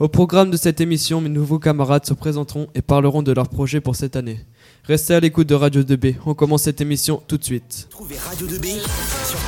Au 0.00 0.08
programme 0.08 0.50
de 0.50 0.56
cette 0.56 0.80
émission, 0.80 1.20
mes 1.20 1.28
nouveaux 1.28 1.58
camarades 1.58 2.06
se 2.06 2.14
présenteront 2.14 2.68
et 2.74 2.80
parleront 2.80 3.22
de 3.22 3.32
leurs 3.32 3.50
projets 3.50 3.82
pour 3.82 3.96
cette 3.96 4.16
année. 4.16 4.40
Restez 4.84 5.12
à 5.12 5.20
l'écoute 5.20 5.46
de 5.46 5.54
Radio 5.54 5.82
2B. 5.82 6.14
On 6.24 6.32
commence 6.32 6.62
cette 6.62 6.80
émission 6.80 7.22
tout 7.28 7.36
de 7.36 7.44
suite. 7.44 7.86
Trouvez 7.90 8.16
Radio 8.16 8.46
2B 8.46 8.80
sur 9.26 9.38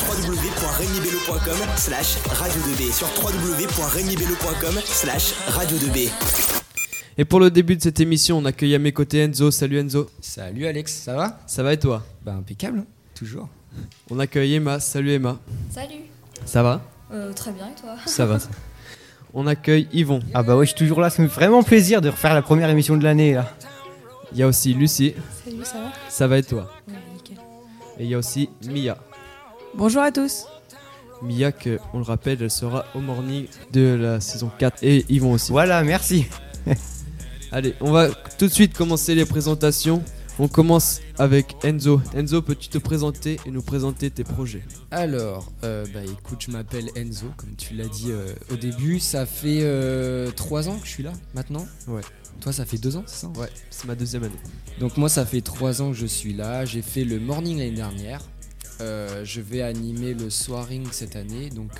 slash 1.78 2.18
radio 2.26 2.60
2B 2.60 2.92
sur 2.92 3.06
www.regnibello.com 3.24 4.74
slash 4.84 5.32
radio 5.46 5.78
2B. 5.78 6.10
Et 7.16 7.24
pour 7.24 7.40
le 7.40 7.50
début 7.50 7.76
de 7.76 7.82
cette 7.82 8.00
émission, 8.00 8.36
on 8.36 8.44
accueille 8.44 8.74
à 8.74 8.78
mes 8.78 8.92
côtés 8.92 9.20
Enzo. 9.20 9.50
Salut 9.50 9.78
Enzo. 9.78 10.10
Salut 10.20 10.66
Alex, 10.66 10.92
ça 10.92 11.14
va? 11.14 11.40
Ça 11.46 11.62
va 11.62 11.72
et 11.72 11.78
toi? 11.78 12.04
Bah 12.26 12.34
impeccable, 12.34 12.80
hein, 12.80 12.86
toujours. 13.14 13.48
On 14.10 14.18
accueille 14.18 14.52
Emma. 14.56 14.80
Salut 14.80 15.12
Emma. 15.12 15.38
Salut. 15.70 16.02
Ça 16.44 16.62
va? 16.62 16.82
Euh, 17.10 17.32
très 17.32 17.52
bien 17.52 17.68
et 17.68 17.80
toi? 17.80 17.96
Ça 18.04 18.26
va. 18.26 18.38
ça. 18.38 18.50
On 19.34 19.46
accueille 19.46 19.88
Yvon. 19.92 20.20
Ah 20.34 20.42
bah 20.42 20.56
ouais, 20.56 20.66
je 20.66 20.70
suis 20.70 20.78
toujours 20.78 21.00
là, 21.00 21.08
ça 21.08 21.22
me 21.22 21.28
fait 21.28 21.36
vraiment 21.36 21.62
plaisir 21.62 22.02
de 22.02 22.10
refaire 22.10 22.34
la 22.34 22.42
première 22.42 22.68
émission 22.68 22.96
de 22.96 23.04
l'année 23.04 23.32
là. 23.32 23.50
Il 24.32 24.38
y 24.38 24.42
a 24.42 24.46
aussi 24.46 24.74
Lucie. 24.74 25.14
Salut, 25.44 25.64
ça 25.64 25.78
va? 25.78 25.92
Ça 26.08 26.26
va 26.26 26.38
et 26.38 26.42
toi? 26.42 26.70
Ouais, 26.86 26.94
nickel. 27.14 27.36
Et 27.98 28.04
il 28.04 28.10
y 28.10 28.14
a 28.14 28.18
aussi 28.18 28.50
Mia. 28.66 28.98
Bonjour 29.74 30.02
à 30.02 30.12
tous. 30.12 30.46
Mia, 31.22 31.52
que, 31.52 31.78
on 31.94 31.98
le 31.98 32.04
rappelle, 32.04 32.38
elle 32.42 32.50
sera 32.50 32.84
au 32.94 33.00
morning 33.00 33.46
de 33.72 33.96
la 34.00 34.20
saison 34.20 34.50
4. 34.58 34.82
Et 34.82 35.06
Yvon 35.08 35.32
aussi. 35.32 35.52
Voilà, 35.52 35.82
merci. 35.82 36.26
Allez, 37.52 37.74
on 37.80 37.90
va 37.90 38.08
tout 38.38 38.46
de 38.46 38.52
suite 38.52 38.74
commencer 38.74 39.14
les 39.14 39.24
présentations. 39.24 40.02
On 40.42 40.48
commence 40.48 41.00
avec 41.20 41.54
Enzo. 41.62 42.00
Enzo, 42.16 42.42
peux-tu 42.42 42.68
te 42.68 42.76
présenter 42.76 43.38
et 43.46 43.52
nous 43.52 43.62
présenter 43.62 44.10
tes 44.10 44.24
projets? 44.24 44.64
Alors, 44.90 45.52
euh, 45.62 45.86
bah 45.94 46.00
écoute, 46.02 46.40
je 46.44 46.50
m'appelle 46.50 46.90
Enzo, 46.96 47.28
comme 47.36 47.54
tu 47.54 47.74
l'as 47.74 47.86
dit 47.86 48.10
euh, 48.10 48.34
au 48.50 48.56
début. 48.56 48.98
Ça 48.98 49.24
fait 49.24 49.60
euh, 49.62 50.32
trois 50.32 50.68
ans 50.68 50.80
que 50.80 50.84
je 50.84 50.90
suis 50.90 51.04
là 51.04 51.12
maintenant. 51.32 51.64
Ouais. 51.86 52.00
Toi, 52.40 52.52
ça 52.52 52.64
fait 52.64 52.76
deux 52.76 52.96
ans, 52.96 53.04
c'est 53.06 53.20
ça? 53.20 53.28
Ouais, 53.38 53.50
c'est 53.70 53.86
ma 53.86 53.94
deuxième 53.94 54.24
année. 54.24 54.40
Donc 54.80 54.96
moi, 54.96 55.08
ça 55.08 55.24
fait 55.24 55.42
trois 55.42 55.80
ans 55.80 55.92
que 55.92 55.96
je 55.96 56.06
suis 56.06 56.32
là. 56.32 56.64
J'ai 56.64 56.82
fait 56.82 57.04
le 57.04 57.20
morning 57.20 57.58
l'année 57.58 57.70
dernière. 57.70 58.20
Euh, 58.80 59.24
je 59.24 59.40
vais 59.40 59.62
animer 59.62 60.12
le 60.12 60.28
soiring 60.28 60.88
cette 60.90 61.14
année. 61.14 61.50
Donc 61.50 61.70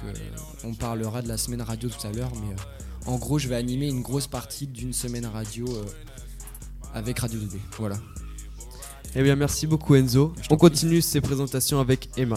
on 0.63 0.73
parlera 0.75 1.21
de 1.21 1.27
la 1.27 1.37
semaine 1.37 1.63
radio 1.63 1.89
tout 1.89 2.07
à 2.07 2.13
l'heure. 2.13 2.31
Mais 2.37 2.55
en 3.07 3.19
gros, 3.19 3.41
je 3.41 3.49
vais 3.49 3.57
animer 3.57 3.89
une 3.89 4.03
grosse 4.03 4.29
partie 4.29 4.69
d'une 4.69 4.93
semaine 4.93 5.27
radio 5.27 5.67
avec 6.95 7.19
Radio 7.19 7.41
2B. 7.41 7.59
Voilà. 7.77 7.97
Eh 9.15 9.23
bien, 9.23 9.37
merci 9.37 9.67
beaucoup 9.67 9.95
Enzo. 9.95 10.33
On 10.49 10.57
continue 10.57 11.03
ces 11.03 11.21
présentations 11.21 11.81
avec 11.81 12.09
Emma. 12.17 12.37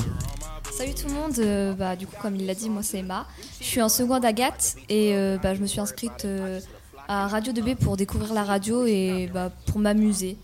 Salut 0.71 0.93
tout 0.93 1.07
le 1.07 1.13
monde, 1.13 1.39
euh, 1.39 1.73
bah, 1.73 1.95
du 1.95 2.05
coup 2.05 2.15
comme 2.21 2.35
il 2.35 2.45
l'a 2.45 2.53
dit, 2.53 2.69
moi 2.69 2.83
c'est 2.83 2.97
Emma. 2.97 3.25
Je 3.61 3.65
suis 3.65 3.81
en 3.81 3.87
seconde 3.87 4.25
Agathe 4.25 4.75
et 4.89 5.15
euh, 5.15 5.37
bah, 5.41 5.55
je 5.55 5.61
me 5.61 5.67
suis 5.67 5.79
inscrite 5.79 6.25
euh, 6.25 6.59
à 7.07 7.29
Radio 7.29 7.53
2B 7.53 7.75
pour 7.77 7.95
découvrir 7.95 8.33
la 8.33 8.43
radio 8.43 8.85
et 8.85 9.29
bah, 9.33 9.51
pour 9.67 9.79
m'amuser. 9.79 10.37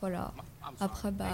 Voilà. 0.00 0.32
Après, 0.78 1.10
bah, 1.10 1.24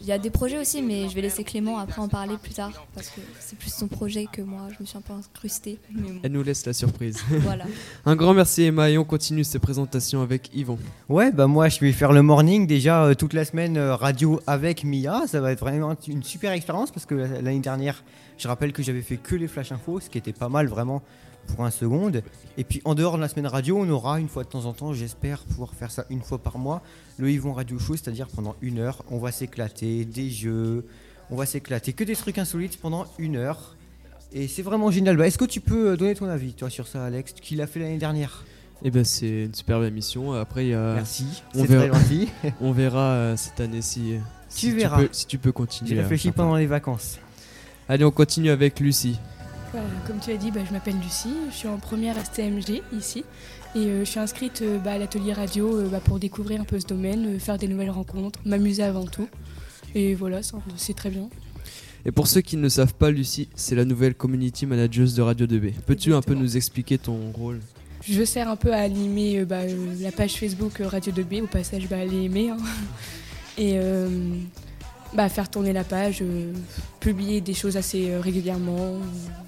il 0.00 0.06
y 0.06 0.12
a 0.12 0.18
des 0.18 0.30
projets 0.30 0.58
aussi, 0.58 0.82
mais 0.82 1.08
je 1.08 1.14
vais 1.14 1.20
laisser 1.20 1.44
Clément 1.44 1.78
après 1.78 2.00
en 2.02 2.08
parler 2.08 2.34
plus 2.42 2.52
tard 2.52 2.72
parce 2.94 3.08
que 3.10 3.20
c'est 3.38 3.56
plus 3.56 3.72
son 3.72 3.86
projet 3.86 4.26
que 4.30 4.42
moi. 4.42 4.62
Je 4.76 4.76
me 4.80 4.86
suis 4.86 4.98
un 4.98 5.00
peu 5.00 5.12
incrustée. 5.12 5.78
Mais 5.92 6.02
bon, 6.10 6.18
Elle 6.24 6.32
nous 6.32 6.42
laisse 6.42 6.66
la 6.66 6.72
surprise. 6.72 7.18
voilà. 7.30 7.64
Un 8.06 8.16
grand 8.16 8.34
merci 8.34 8.64
Emma 8.64 8.90
et 8.90 8.98
on 8.98 9.04
continue 9.04 9.44
ces 9.44 9.60
présentations 9.60 10.20
avec 10.20 10.50
Yvon. 10.52 10.78
Ouais, 11.08 11.30
bah 11.30 11.46
moi 11.46 11.68
je 11.68 11.78
vais 11.78 11.92
faire 11.92 12.12
le 12.12 12.22
morning 12.22 12.66
déjà 12.66 13.04
euh, 13.04 13.14
toute 13.14 13.34
la 13.34 13.44
semaine 13.44 13.76
euh, 13.76 13.94
radio 13.94 14.40
avec 14.48 14.82
Mia. 14.82 15.26
Ça 15.28 15.40
va 15.40 15.52
être 15.52 15.60
vraiment 15.60 15.94
une 16.08 16.24
super 16.24 16.50
expérience 16.52 16.90
parce 16.90 17.06
que 17.06 17.14
la- 17.14 17.40
l'année 17.40 17.60
dernière, 17.60 18.02
je 18.36 18.48
rappelle 18.48 18.72
que 18.72 18.82
j'avais 18.82 19.02
fait 19.02 19.16
que 19.16 19.36
les 19.36 19.46
flash 19.46 19.70
infos, 19.70 20.00
ce 20.00 20.10
qui 20.10 20.18
était 20.18 20.32
pas 20.32 20.48
mal 20.48 20.66
vraiment 20.66 21.02
pour 21.54 21.64
un 21.64 21.70
seconde. 21.70 22.22
Et 22.56 22.64
puis 22.64 22.80
en 22.84 22.94
dehors 22.94 23.16
de 23.16 23.20
la 23.22 23.28
semaine 23.28 23.46
radio, 23.46 23.78
on 23.78 23.88
aura 23.90 24.20
une 24.20 24.28
fois 24.28 24.44
de 24.44 24.48
temps 24.48 24.64
en 24.66 24.72
temps, 24.72 24.92
j'espère 24.92 25.40
pouvoir 25.44 25.72
faire 25.74 25.90
ça 25.90 26.04
une 26.10 26.20
fois 26.22 26.38
par 26.38 26.58
mois, 26.58 26.82
le 27.18 27.30
Yvon 27.30 27.52
Radio 27.52 27.78
Show, 27.78 27.94
c'est-à-dire 27.96 28.26
pendant 28.28 28.54
une 28.62 28.78
heure, 28.78 29.02
on 29.10 29.18
va 29.18 29.32
s'éclater, 29.32 30.04
des 30.04 30.30
jeux, 30.30 30.86
on 31.30 31.36
va 31.36 31.46
s'éclater, 31.46 31.92
que 31.92 32.04
des 32.04 32.16
trucs 32.16 32.38
insolites 32.38 32.78
pendant 32.80 33.06
une 33.18 33.36
heure. 33.36 33.74
Et 34.32 34.46
c'est 34.46 34.62
vraiment 34.62 34.90
génial. 34.90 35.16
Bah, 35.16 35.26
Est-ce 35.26 35.38
que 35.38 35.44
tu 35.46 35.60
peux 35.60 35.90
euh, 35.92 35.96
donner 35.96 36.14
ton 36.14 36.26
avis 36.28 36.52
toi 36.52 36.68
sur 36.68 36.86
ça, 36.86 37.04
Alex, 37.04 37.32
qui 37.32 37.56
l'a 37.56 37.66
fait 37.66 37.80
l'année 37.80 37.96
dernière? 37.98 38.44
Eh 38.84 38.90
bien, 38.90 39.02
c'est 39.02 39.44
une 39.46 39.54
superbe 39.54 39.84
émission. 39.84 40.34
Après, 40.34 40.66
il 40.66 40.68
y 40.70 40.74
a- 40.74 40.94
Merci, 40.94 41.42
on 41.54 41.64
très 41.64 41.76
verra. 41.78 41.98
gentil. 41.98 42.28
on 42.60 42.72
verra 42.72 43.00
euh, 43.12 43.36
cette 43.36 43.58
année 43.60 43.80
si, 43.82 44.14
si 44.48 44.70
verras. 44.70 44.98
peux, 44.98 45.08
si 45.12 45.26
tu 45.26 45.38
peux 45.38 45.50
continuer. 45.50 45.90
J'ai 45.94 46.00
réfléchi 46.02 46.24
faire 46.28 46.34
pendant 46.34 46.56
les 46.56 46.66
vacances. 46.66 47.18
Allez, 47.88 48.04
on 48.04 48.10
continue 48.10 48.50
avec 48.50 48.78
Lucie. 48.80 49.18
Voilà, 49.72 49.86
comme 50.06 50.18
tu 50.18 50.30
as 50.30 50.36
dit, 50.36 50.50
bah, 50.50 50.60
je 50.66 50.72
m'appelle 50.72 50.96
Lucie, 50.98 51.34
je 51.50 51.54
suis 51.54 51.68
en 51.68 51.78
première 51.78 52.16
STMG 52.24 52.82
ici 52.96 53.24
et 53.74 53.78
euh, 53.80 54.04
je 54.04 54.10
suis 54.10 54.18
inscrite 54.18 54.62
euh, 54.62 54.78
bah, 54.78 54.92
à 54.92 54.98
l'atelier 54.98 55.34
radio 55.34 55.76
euh, 55.76 55.88
bah, 55.88 56.00
pour 56.02 56.18
découvrir 56.18 56.60
un 56.62 56.64
peu 56.64 56.80
ce 56.80 56.86
domaine, 56.86 57.38
faire 57.38 57.58
des 57.58 57.68
nouvelles 57.68 57.90
rencontres, 57.90 58.40
m'amuser 58.46 58.82
avant 58.82 59.04
tout. 59.04 59.28
Et 59.94 60.14
voilà, 60.14 60.40
c'est 60.76 60.94
très 60.96 61.10
bien. 61.10 61.28
Et 62.06 62.12
pour 62.12 62.28
ceux 62.28 62.40
qui 62.40 62.56
ne 62.56 62.68
savent 62.70 62.94
pas, 62.94 63.10
Lucie, 63.10 63.48
c'est 63.56 63.74
la 63.74 63.84
nouvelle 63.84 64.14
community 64.14 64.64
manager 64.64 65.06
de 65.06 65.20
Radio 65.20 65.46
2B. 65.46 65.72
Peux-tu 65.86 66.14
un 66.14 66.22
peu 66.22 66.34
nous 66.34 66.56
expliquer 66.56 66.96
ton 66.96 67.30
rôle? 67.32 67.60
Je 68.08 68.24
sers 68.24 68.48
un 68.48 68.56
peu 68.56 68.72
à 68.72 68.78
animer 68.78 69.44
bah, 69.44 69.62
la 70.00 70.12
page 70.12 70.34
Facebook 70.36 70.78
Radio 70.80 71.12
2B, 71.12 71.42
au 71.42 71.46
passage, 71.46 71.88
bah, 71.88 71.98
allez 71.98 72.24
aimer. 72.24 72.50
hein. 72.50 72.56
Et 73.58 73.76
bah, 75.14 75.28
faire 75.28 75.50
tourner 75.50 75.72
la 75.72 75.84
page, 75.84 76.18
euh, 76.22 76.52
publier 77.00 77.40
des 77.40 77.54
choses 77.54 77.76
assez 77.76 78.10
euh, 78.10 78.20
régulièrement 78.20 78.76
euh, 78.78 78.98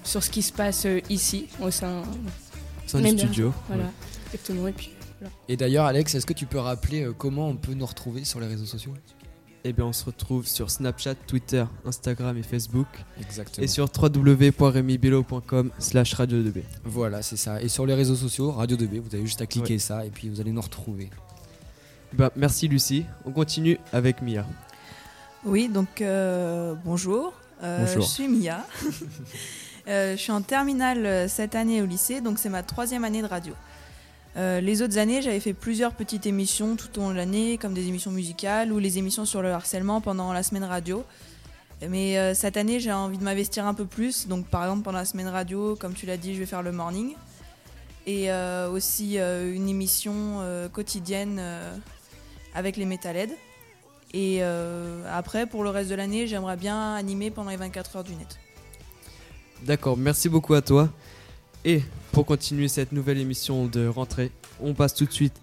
sur 0.03 0.23
ce 0.23 0.29
qui 0.29 0.41
se 0.41 0.51
passe 0.51 0.85
euh, 0.85 0.99
ici, 1.09 1.47
au 1.61 1.71
sein. 1.71 2.01
Même 2.93 3.17
studio. 3.17 3.53
Voilà, 3.67 3.83
Ouais. 3.83 3.89
exactement. 4.33 4.67
Et 4.67 4.71
puis, 4.73 4.89
Et 5.47 5.55
d'ailleurs, 5.55 5.85
Alex, 5.85 6.15
est-ce 6.15 6.25
que 6.25 6.33
tu 6.33 6.45
peux 6.45 6.59
rappeler 6.59 7.03
euh, 7.03 7.13
comment 7.17 7.47
on 7.47 7.55
peut 7.55 7.73
nous 7.73 7.85
retrouver 7.85 8.25
sur 8.25 8.39
les 8.39 8.47
réseaux 8.47 8.65
sociaux? 8.65 8.93
Eh 9.63 9.73
bien, 9.73 9.85
on 9.85 9.93
se 9.93 10.03
retrouve 10.05 10.47
sur 10.47 10.71
Snapchat, 10.71 11.13
Twitter, 11.27 11.63
Instagram 11.85 12.35
et 12.35 12.41
Facebook. 12.41 12.87
Exactement. 13.21 13.63
Et 13.63 13.67
sur 13.67 13.87
www.remibello.com 13.95 15.69
slash 15.77 16.15
radio 16.15 16.39
2B. 16.41 16.63
Voilà, 16.83 17.21
c'est 17.21 17.37
ça. 17.37 17.61
Et 17.61 17.67
sur 17.69 17.85
les 17.85 17.93
réseaux 17.93 18.15
sociaux, 18.15 18.51
Radio 18.51 18.75
2B, 18.75 18.99
vous 19.01 19.13
avez 19.15 19.23
juste 19.25 19.41
à 19.41 19.45
cliquer 19.45 19.77
ça 19.77 20.03
et 20.05 20.09
puis 20.09 20.29
vous 20.29 20.41
allez 20.41 20.51
nous 20.51 20.61
retrouver. 20.61 21.09
Bah, 22.13 22.31
merci 22.35 22.67
Lucie. 22.67 23.05
On 23.23 23.31
continue 23.31 23.77
avec 23.93 24.21
Mia. 24.23 24.45
Oui, 25.43 25.69
donc 25.69 26.01
euh, 26.01 26.75
bonjour. 26.85 27.33
Euh, 27.63 27.79
Bonjour. 27.79 28.03
Je 28.03 28.07
suis 28.07 28.27
Mia. 28.27 28.65
Euh, 29.87 30.11
je 30.15 30.21
suis 30.21 30.31
en 30.31 30.43
terminale 30.43 31.27
cette 31.27 31.55
année 31.55 31.81
au 31.81 31.87
lycée, 31.87 32.21
donc 32.21 32.37
c'est 32.37 32.49
ma 32.49 32.61
troisième 32.61 33.03
année 33.03 33.23
de 33.23 33.27
radio. 33.27 33.55
Les 34.35 34.83
autres 34.83 34.99
années, 34.99 35.23
j'avais 35.23 35.39
fait 35.39 35.55
plusieurs 35.55 35.93
petites 35.93 36.27
émissions 36.27 36.75
tout 36.75 36.99
au 36.99 37.01
long 37.01 37.09
de 37.09 37.15
l'année, 37.15 37.57
comme 37.57 37.73
des 37.73 37.87
émissions 37.87 38.11
musicales 38.11 38.71
ou 38.71 38.77
les 38.77 38.99
émissions 38.99 39.25
sur 39.25 39.41
le 39.41 39.51
harcèlement 39.51 39.99
pendant 39.99 40.33
la 40.33 40.43
semaine 40.43 40.65
radio. 40.65 41.03
Mais 41.89 42.35
cette 42.35 42.57
année, 42.57 42.79
j'ai 42.79 42.91
envie 42.91 43.17
de 43.17 43.23
m'investir 43.23 43.65
un 43.65 43.73
peu 43.73 43.85
plus. 43.85 44.27
Donc, 44.27 44.45
par 44.45 44.65
exemple, 44.65 44.83
pendant 44.83 44.99
la 44.99 45.05
semaine 45.05 45.27
radio, 45.27 45.75
comme 45.75 45.95
tu 45.95 46.05
l'as 46.05 46.17
dit, 46.17 46.35
je 46.35 46.39
vais 46.41 46.45
faire 46.45 46.61
le 46.61 46.71
morning. 46.71 47.15
Et 48.05 48.31
aussi 48.71 49.17
une 49.17 49.67
émission 49.67 50.45
quotidienne 50.71 51.41
avec 52.53 52.77
les 52.77 52.85
Metalheads. 52.85 53.33
Et 54.13 54.39
euh, 54.41 55.03
après, 55.09 55.45
pour 55.45 55.63
le 55.63 55.69
reste 55.69 55.89
de 55.89 55.95
l'année, 55.95 56.27
j'aimerais 56.27 56.57
bien 56.57 56.95
animer 56.95 57.31
pendant 57.31 57.49
les 57.49 57.57
24 57.57 57.95
heures 57.97 58.03
du 58.03 58.15
net. 58.15 58.39
D'accord, 59.63 59.95
merci 59.95 60.27
beaucoup 60.27 60.53
à 60.53 60.61
toi. 60.61 60.89
Et 61.63 61.81
pour 62.11 62.25
continuer 62.25 62.67
cette 62.67 62.91
nouvelle 62.91 63.19
émission 63.19 63.67
de 63.67 63.87
rentrée, 63.87 64.31
on 64.59 64.73
passe 64.73 64.95
tout 64.95 65.05
de 65.05 65.11
suite 65.11 65.35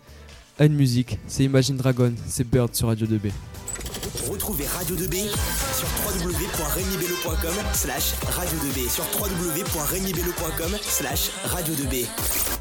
à 0.59 0.65
une 0.65 0.75
musique. 0.75 1.19
C'est 1.29 1.45
Imagine 1.45 1.77
Dragon, 1.77 2.13
c'est 2.27 2.45
Bird 2.45 2.75
sur 2.75 2.89
Radio 2.89 3.07
2B. 3.07 3.31
Retrouvez 4.29 4.67
Radio 4.67 4.97
2B 4.97 5.29
sur 5.75 5.89
slash 7.73 8.15
radio2b 8.25 8.89
sur 8.91 9.05
slash 10.83 11.31
radio2b. 11.47 12.58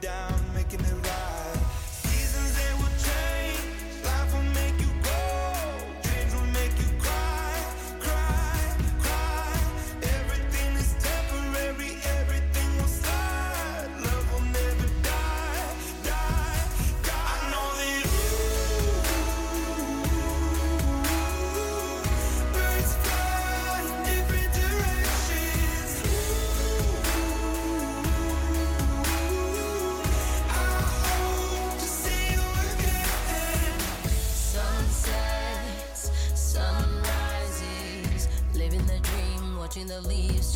down, 0.00 0.54
making 0.54 0.80
it 0.80 0.92
right. 0.92 1.25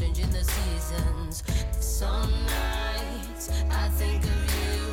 Changing 0.00 0.30
the 0.30 0.42
seasons. 0.42 1.42
Some 1.72 2.32
nights 2.46 3.50
I 3.70 3.88
think 4.00 4.24
of 4.24 4.40
you, 4.56 4.86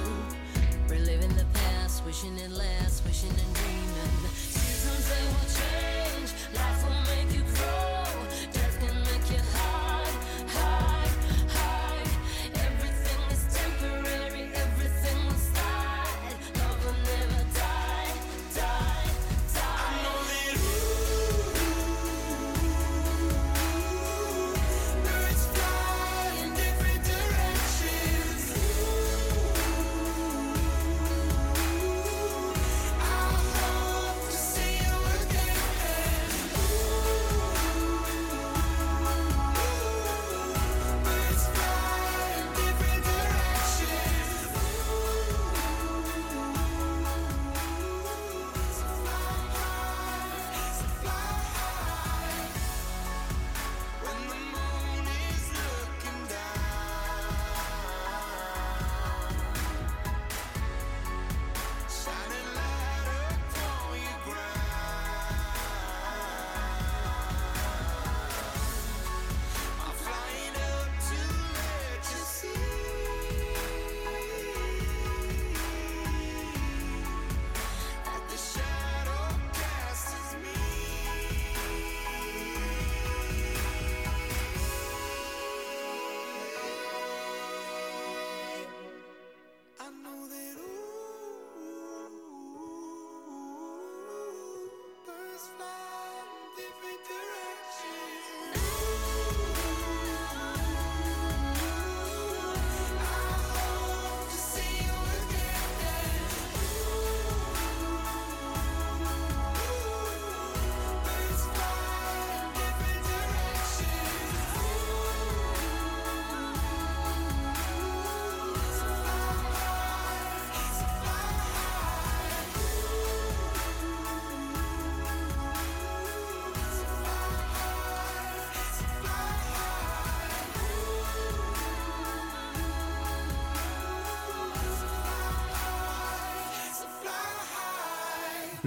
reliving 0.89 1.33
the 1.37 1.45
past, 1.53 2.05
wishing 2.05 2.37
it 2.37 2.51
lasts, 2.51 3.01
wishing 3.05 3.29
and 3.29 3.53
dreaming. 3.55 4.31
Seasons 4.35 5.07
they 5.09 5.25
will 5.31 5.49
change, 5.61 6.29
life 6.53 6.83
will 6.83 7.15
make 7.15 7.33
you 7.33 7.43
grow, 7.55 7.86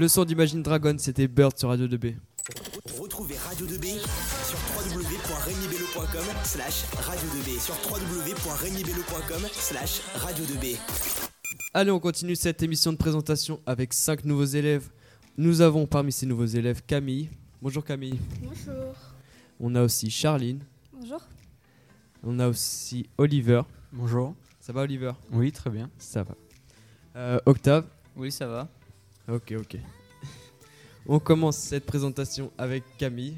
Le 0.00 0.08
son 0.08 0.24
d'Imagine 0.24 0.62
Dragon, 0.62 0.96
c'était 0.96 1.28
Bird 1.28 1.58
sur 1.58 1.68
Radio 1.68 1.86
2B. 1.86 2.14
Retrouvez 2.98 3.36
Radio 3.36 3.66
2B 3.66 3.98
sur 3.98 4.58
www.regnibello.com 4.74 6.24
slash 6.42 6.84
radio 6.94 7.28
2B 7.28 7.60
sur 7.60 7.74
www.regnibello.com 7.84 9.42
slash 9.52 10.00
radio 10.14 10.42
2B. 10.46 10.78
Allez, 11.74 11.90
on 11.90 12.00
continue 12.00 12.34
cette 12.34 12.62
émission 12.62 12.92
de 12.92 12.96
présentation 12.96 13.60
avec 13.66 13.92
5 13.92 14.24
nouveaux 14.24 14.46
élèves. 14.46 14.88
Nous 15.36 15.60
avons 15.60 15.86
parmi 15.86 16.12
ces 16.12 16.24
nouveaux 16.24 16.46
élèves 16.46 16.80
Camille. 16.86 17.28
Bonjour 17.60 17.84
Camille. 17.84 18.18
Bonjour. 18.40 18.94
On 19.60 19.74
a 19.74 19.82
aussi 19.82 20.10
Charline. 20.10 20.60
Bonjour. 20.94 21.20
On 22.22 22.38
a 22.38 22.48
aussi 22.48 23.06
Oliver. 23.18 23.60
Bonjour. 23.92 24.34
Ça 24.60 24.72
va 24.72 24.80
Oliver? 24.80 25.12
Oui, 25.30 25.52
très 25.52 25.68
bien. 25.68 25.90
Ça 25.98 26.22
va. 26.22 26.34
Euh, 27.16 27.38
Octave? 27.44 27.84
Oui, 28.16 28.32
ça 28.32 28.46
va. 28.46 28.66
Ok, 29.32 29.54
ok. 29.56 29.76
On 31.06 31.20
commence 31.20 31.56
cette 31.56 31.86
présentation 31.86 32.50
avec 32.58 32.82
Camille. 32.98 33.36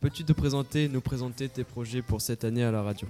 Peux-tu 0.00 0.24
te 0.24 0.32
présenter, 0.32 0.88
nous 0.88 1.02
présenter 1.02 1.50
tes 1.50 1.64
projets 1.64 2.00
pour 2.00 2.22
cette 2.22 2.44
année 2.44 2.64
à 2.64 2.70
la 2.70 2.82
radio? 2.82 3.06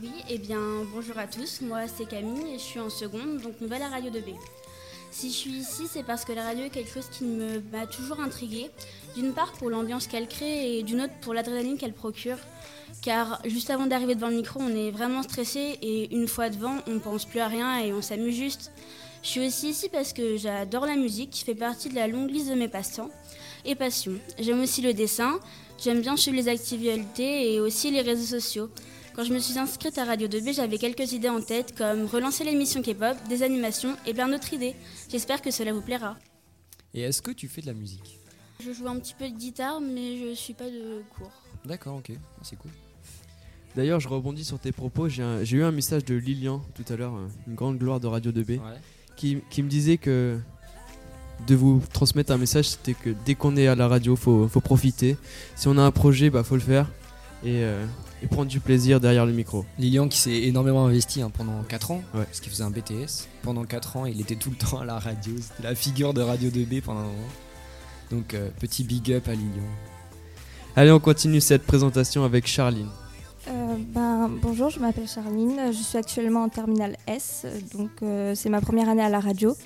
Oui, 0.00 0.12
eh 0.30 0.38
bien, 0.38 0.60
bonjour 0.94 1.18
à 1.18 1.26
tous. 1.26 1.60
Moi, 1.60 1.88
c'est 1.88 2.06
Camille 2.08 2.54
et 2.54 2.58
je 2.58 2.62
suis 2.62 2.78
en 2.78 2.88
seconde, 2.88 3.40
donc 3.42 3.60
nouvelle 3.60 3.82
à 3.82 3.88
Radio 3.88 4.12
2B. 4.12 4.34
Si 5.10 5.30
je 5.30 5.34
suis 5.34 5.50
ici, 5.50 5.82
c'est 5.90 6.04
parce 6.04 6.24
que 6.24 6.32
la 6.32 6.44
radio 6.44 6.64
est 6.64 6.70
quelque 6.70 6.90
chose 6.90 7.08
qui 7.10 7.24
m'a 7.24 7.86
toujours 7.86 8.20
intriguée. 8.20 8.70
D'une 9.16 9.32
part 9.32 9.52
pour 9.52 9.68
l'ambiance 9.68 10.06
qu'elle 10.06 10.28
crée 10.28 10.78
et 10.78 10.82
d'une 10.84 11.00
autre 11.00 11.14
pour 11.20 11.34
l'adrénaline 11.34 11.78
qu'elle 11.78 11.94
procure. 11.94 12.38
Car 13.02 13.40
juste 13.44 13.70
avant 13.70 13.86
d'arriver 13.86 14.14
devant 14.14 14.28
le 14.28 14.36
micro, 14.36 14.60
on 14.60 14.74
est 14.74 14.92
vraiment 14.92 15.24
stressé 15.24 15.78
et 15.82 16.14
une 16.14 16.28
fois 16.28 16.48
devant, 16.48 16.76
on 16.86 16.92
ne 16.92 16.98
pense 17.00 17.24
plus 17.24 17.40
à 17.40 17.48
rien 17.48 17.80
et 17.80 17.92
on 17.92 18.02
s'amuse 18.02 18.36
juste. 18.36 18.70
Je 19.22 19.28
suis 19.28 19.46
aussi 19.46 19.68
ici 19.70 19.88
parce 19.88 20.12
que 20.12 20.36
j'adore 20.36 20.86
la 20.86 20.96
musique, 20.96 21.30
qui 21.30 21.44
fait 21.44 21.54
partie 21.54 21.88
de 21.88 21.94
la 21.94 22.08
longue 22.08 22.30
liste 22.30 22.48
de 22.50 22.54
mes 22.54 22.68
passe-temps 22.68 23.10
et 23.64 23.74
passions. 23.74 24.18
J'aime 24.38 24.60
aussi 24.60 24.82
le 24.82 24.92
dessin, 24.94 25.38
j'aime 25.82 26.00
bien 26.00 26.16
suivre 26.16 26.36
les 26.36 26.48
actualités 26.48 27.54
et 27.54 27.60
aussi 27.60 27.90
les 27.90 28.00
réseaux 28.00 28.38
sociaux. 28.38 28.68
Quand 29.14 29.24
je 29.24 29.32
me 29.32 29.38
suis 29.38 29.58
inscrite 29.58 29.98
à 29.98 30.04
Radio 30.06 30.26
2B, 30.26 30.54
j'avais 30.54 30.78
quelques 30.78 31.12
idées 31.12 31.28
en 31.28 31.40
tête, 31.40 31.76
comme 31.76 32.06
relancer 32.06 32.44
l'émission 32.44 32.82
K-pop, 32.82 33.16
des 33.28 33.42
animations 33.42 33.94
et 34.06 34.14
plein 34.14 34.26
d'autres 34.28 34.52
idées. 34.54 34.74
J'espère 35.10 35.40
que 35.42 35.50
cela 35.50 35.72
vous 35.72 35.82
plaira. 35.82 36.16
Et 36.94 37.02
est-ce 37.02 37.22
que 37.22 37.30
tu 37.30 37.46
fais 37.46 37.60
de 37.60 37.66
la 37.66 37.74
musique? 37.74 38.18
Je 38.64 38.72
joue 38.72 38.88
un 38.88 38.98
petit 38.98 39.14
peu 39.14 39.28
de 39.28 39.36
guitare, 39.36 39.80
mais 39.80 40.18
je 40.18 40.34
suis 40.34 40.54
pas 40.54 40.68
de 40.68 41.02
cours. 41.16 41.30
D'accord, 41.64 41.96
ok, 41.96 42.12
c'est 42.42 42.56
cool. 42.56 42.70
D'ailleurs, 43.76 44.00
je 44.00 44.08
rebondis 44.08 44.44
sur 44.44 44.58
tes 44.58 44.72
propos. 44.72 45.08
J'ai 45.08 45.22
eu 45.56 45.62
un 45.62 45.72
message 45.72 46.04
de 46.04 46.14
Lilian 46.14 46.62
tout 46.74 46.84
à 46.92 46.96
l'heure, 46.96 47.14
euh, 47.14 47.28
une 47.46 47.54
grande 47.54 47.78
gloire 47.78 48.00
de 48.00 48.06
Radio 48.06 48.32
2B, 48.32 48.58
Ouais. 48.58 48.58
Qui, 49.16 49.38
qui 49.50 49.62
me 49.62 49.68
disait 49.68 49.96
que 49.98 50.38
de 51.46 51.54
vous 51.56 51.82
transmettre 51.92 52.32
un 52.32 52.38
message, 52.38 52.68
c'était 52.70 52.94
que 52.94 53.10
dès 53.24 53.34
qu'on 53.34 53.56
est 53.56 53.66
à 53.66 53.74
la 53.74 53.88
radio, 53.88 54.14
faut, 54.16 54.46
faut 54.48 54.60
profiter. 54.60 55.16
Si 55.56 55.66
on 55.68 55.76
a 55.78 55.82
un 55.82 55.90
projet, 55.90 56.30
bah 56.30 56.44
faut 56.44 56.54
le 56.54 56.60
faire 56.60 56.86
et, 57.44 57.64
euh, 57.64 57.84
et 58.22 58.26
prendre 58.28 58.46
du 58.48 58.60
plaisir 58.60 59.00
derrière 59.00 59.26
le 59.26 59.32
micro. 59.32 59.64
Lilian 59.78 60.06
qui 60.06 60.18
s'est 60.18 60.42
énormément 60.42 60.86
investi 60.86 61.20
hein, 61.22 61.32
pendant 61.36 61.62
4 61.64 61.90
ans, 61.90 62.02
Ouais. 62.14 62.24
parce 62.24 62.38
qu'il 62.40 62.52
faisait 62.52 62.62
un 62.62 62.70
BTS. 62.70 63.26
Pendant 63.42 63.64
4 63.64 63.96
ans, 63.96 64.06
il 64.06 64.20
était 64.20 64.36
tout 64.36 64.50
le 64.50 64.56
temps 64.56 64.78
à 64.80 64.84
la 64.84 64.98
radio. 65.00 65.32
C'était 65.40 65.68
la 65.68 65.74
figure 65.74 66.14
de 66.14 66.20
Radio 66.22 66.48
2B 66.50 66.80
pendant 66.82 67.00
un 67.00 67.04
moment. 67.04 67.28
Donc, 68.12 68.34
euh, 68.34 68.48
petit 68.60 68.84
big 68.84 69.10
up 69.12 69.26
à 69.26 69.32
Lilian. 69.32 69.66
Allez, 70.76 70.92
on 70.92 71.00
continue 71.00 71.40
cette 71.40 71.64
présentation 71.64 72.24
avec 72.24 72.46
Charline. 72.46 72.88
Euh, 73.48 73.76
ben, 73.78 74.30
bonjour, 74.40 74.70
je 74.70 74.78
m'appelle 74.78 75.08
Charline, 75.08 75.72
je 75.72 75.82
suis 75.82 75.98
actuellement 75.98 76.44
en 76.44 76.48
terminale 76.48 76.96
S, 77.08 77.44
donc 77.74 77.90
euh, 78.02 78.36
c'est 78.36 78.48
ma 78.48 78.60
première 78.60 78.88
année 78.88 79.02
à 79.02 79.08
la 79.08 79.18
radio. 79.18 79.56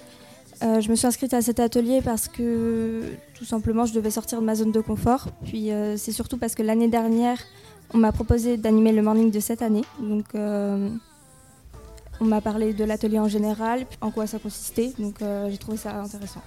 Euh, 0.63 0.81
je 0.81 0.89
me 0.89 0.95
suis 0.95 1.07
inscrite 1.07 1.35
à 1.35 1.43
cet 1.43 1.61
atelier 1.61 2.01
parce 2.03 2.29
que 2.29 3.03
tout 3.35 3.45
simplement 3.45 3.85
je 3.85 3.93
devais 3.93 4.11
sortir 4.11 4.41
de 4.41 4.47
ma 4.47 4.55
zone 4.55 4.73
de 4.73 4.81
confort. 4.81 5.29
Puis 5.45 5.69
c'est 5.97 6.13
surtout 6.13 6.39
parce 6.39 6.55
que 6.55 6.63
l'année 6.63 6.89
dernière 6.89 7.39
on 7.93 7.99
m'a 7.99 8.11
proposé 8.11 8.57
d'animer 8.57 8.93
le 8.93 9.03
morning 9.03 9.31
de 9.31 9.41
cette 9.41 9.61
année. 9.61 9.85
Donc 10.01 10.25
on 10.35 10.91
m'a 12.25 12.41
parlé 12.41 12.73
de 12.73 12.85
l'atelier 12.85 13.19
en 13.19 13.29
général, 13.29 13.85
en 14.01 14.11
quoi 14.11 14.27
ça 14.27 14.39
consistait. 14.39 14.95
Donc 14.99 15.17
j'ai 15.21 15.59
trouvé 15.59 15.77
ça 15.77 16.01
intéressant. 16.01 16.41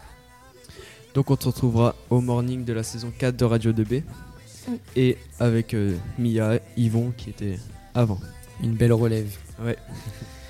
Donc 1.13 1.29
on 1.29 1.35
se 1.35 1.45
retrouvera 1.45 1.93
au 2.09 2.19
morning 2.19 2.65
de 2.65 2.73
la 2.73 2.81
saison 2.81 3.13
4 3.15 3.35
de 3.35 3.45
Radio 3.45 3.71
2B. 3.71 4.01
Oui. 4.69 4.79
Et 4.95 5.17
avec 5.39 5.73
euh, 5.73 5.97
Mia, 6.17 6.59
Yvon 6.77 7.13
qui 7.17 7.29
était 7.31 7.59
avant. 7.93 8.19
Une 8.61 8.75
belle 8.75 8.93
relève. 8.93 9.35
Ouais. 9.61 9.77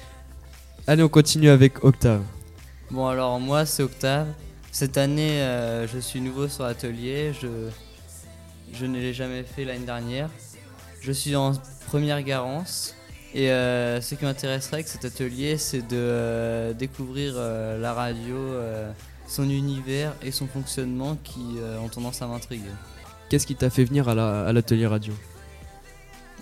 Allez, 0.88 1.03
on 1.03 1.09
continue 1.09 1.49
avec 1.49 1.83
Octave. 1.83 2.23
Bon, 2.91 3.07
alors 3.07 3.39
moi, 3.39 3.65
c'est 3.65 3.83
Octave. 3.83 4.27
Cette 4.71 4.97
année, 4.97 5.41
euh, 5.41 5.88
je 5.88 5.99
suis 5.99 6.21
nouveau 6.21 6.47
sur 6.47 6.63
l'atelier. 6.63 7.33
Je, 7.39 7.47
je 8.73 8.85
ne 8.85 8.99
l'ai 8.99 9.13
jamais 9.13 9.43
fait 9.43 9.65
l'année 9.65 9.85
dernière. 9.85 10.29
Je 11.01 11.11
suis 11.11 11.35
en 11.35 11.53
première 11.88 12.21
garance. 12.23 12.95
Et 13.33 13.51
euh, 13.51 14.01
ce 14.01 14.15
qui 14.15 14.25
m'intéresserait 14.25 14.77
avec 14.77 14.88
cet 14.88 15.05
atelier, 15.05 15.57
c'est 15.57 15.81
de 15.88 15.95
euh, 15.95 16.73
découvrir 16.73 17.33
euh, 17.35 17.79
la 17.79 17.93
radio, 17.93 18.35
euh, 18.35 18.91
son 19.27 19.47
univers 19.47 20.15
et 20.23 20.31
son 20.31 20.47
fonctionnement 20.47 21.15
qui 21.23 21.57
euh, 21.59 21.79
ont 21.79 21.89
tendance 21.89 22.21
à 22.23 22.27
m'intriguer. 22.27 22.71
Qu'est-ce 23.29 23.45
qui 23.48 23.55
t'a 23.55 23.69
fait 23.69 23.83
venir 23.83 24.09
à 24.09 24.15
la- 24.15 24.45
à 24.48 24.53
l'atelier 24.53 24.88
radio? 24.88 25.13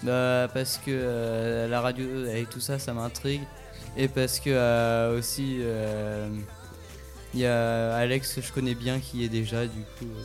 Bah, 0.04 0.48
parce 0.54 0.78
que 0.78 0.84
euh, 0.90 1.68
la 1.68 1.82
radio 1.82 2.06
et 2.28 2.46
tout 2.50 2.60
ça, 2.60 2.80
ça 2.80 2.94
m'intrigue. 2.94 3.42
Et 3.98 4.08
parce 4.08 4.40
que 4.40 4.50
euh, 4.52 5.18
aussi, 5.18 5.58
euh, 5.60 6.30
il 7.34 7.40
y 7.42 7.46
a 7.46 7.96
Alex 7.96 8.36
que 8.36 8.42
je 8.42 8.52
connais 8.54 8.76
bien 8.76 9.00
qui 9.00 9.24
est 9.26 9.30
déjà, 9.30 9.66
du 9.66 9.82
coup. 10.00 10.06
euh, 10.06 10.24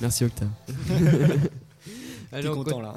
Merci 0.00 0.24
Octave. 0.24 0.48
T'es 2.30 2.46
on 2.48 2.54
content, 2.56 2.76
con- 2.76 2.80
là. 2.82 2.94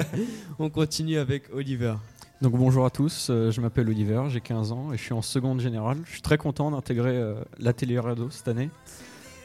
on 0.58 0.68
continue 0.70 1.18
avec 1.18 1.44
Oliver. 1.54 1.94
Donc 2.42 2.56
bonjour 2.56 2.84
à 2.84 2.90
tous, 2.90 3.28
euh, 3.30 3.50
je 3.52 3.60
m'appelle 3.60 3.88
Oliver, 3.88 4.24
j'ai 4.28 4.40
15 4.40 4.72
ans 4.72 4.92
et 4.92 4.96
je 4.96 5.02
suis 5.02 5.12
en 5.14 5.22
seconde 5.22 5.60
générale. 5.60 5.98
Je 6.06 6.10
suis 6.12 6.22
très 6.22 6.36
content 6.36 6.70
d'intégrer 6.72 7.16
euh, 7.16 7.34
l'atelier 7.60 8.00
radio 8.00 8.28
cette 8.30 8.48
année. 8.48 8.70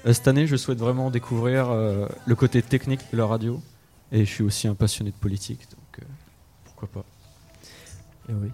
Euh, 0.05 0.13
cette 0.13 0.27
année, 0.27 0.47
je 0.47 0.55
souhaite 0.55 0.79
vraiment 0.79 1.11
découvrir 1.11 1.69
euh, 1.69 2.07
le 2.25 2.35
côté 2.35 2.61
technique 2.61 3.01
de 3.11 3.17
la 3.17 3.25
radio 3.25 3.61
et 4.11 4.25
je 4.25 4.29
suis 4.29 4.43
aussi 4.43 4.67
un 4.67 4.75
passionné 4.75 5.11
de 5.11 5.15
politique, 5.17 5.59
donc 5.71 5.99
euh, 6.03 6.05
pourquoi 6.65 6.87
pas. 6.87 7.05
Eh 8.29 8.33
oui. 8.33 8.49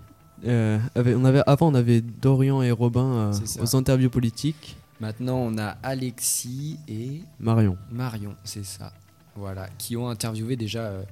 Euh, 0.48 0.80
on 0.96 1.24
avait, 1.26 1.42
avant, 1.48 1.68
on 1.72 1.76
avait 1.76 2.02
Dorian 2.02 2.62
et 2.62 2.72
Robin 2.72 3.32
euh, 3.34 3.62
aux 3.62 3.76
interviews 3.76 4.10
politiques. 4.10 4.76
Maintenant, 5.00 5.38
on 5.38 5.58
a 5.58 5.78
Alexis 5.84 6.78
et 6.88 7.22
Marion. 7.40 7.78
Marion, 7.92 8.36
c'est 8.44 8.66
ça. 8.66 8.94
Voilà, 9.36 9.68
qui 9.78 9.98
ont 9.98 10.08
interviewé 10.10 10.56
déjà 10.56 10.82
euh, 10.82 11.04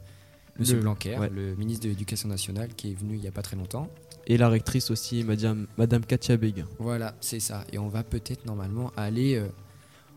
Monsieur 0.57 0.75
Le- 0.75 0.81
Blanquer, 0.81 1.17
ouais. 1.17 1.29
le 1.29 1.55
ministre 1.55 1.83
de 1.85 1.89
l'Éducation 1.89 2.29
nationale, 2.29 2.69
qui 2.75 2.91
est 2.91 2.95
venu 2.95 3.15
il 3.17 3.23
y 3.23 3.27
a 3.27 3.31
pas 3.31 3.41
très 3.41 3.55
longtemps. 3.55 3.89
Et 4.27 4.37
la 4.37 4.47
rectrice 4.49 4.89
aussi, 4.89 5.23
Madame, 5.23 5.67
Madame 5.77 6.05
Katia 6.05 6.37
Béguin. 6.37 6.65
Voilà, 6.79 7.13
c'est 7.19 7.41
ça. 7.41 7.65
Et 7.73 7.77
on 7.77 7.89
va 7.89 8.03
peut-être 8.03 8.45
normalement 8.45 8.91
aller 8.95 9.35
euh, 9.35 9.47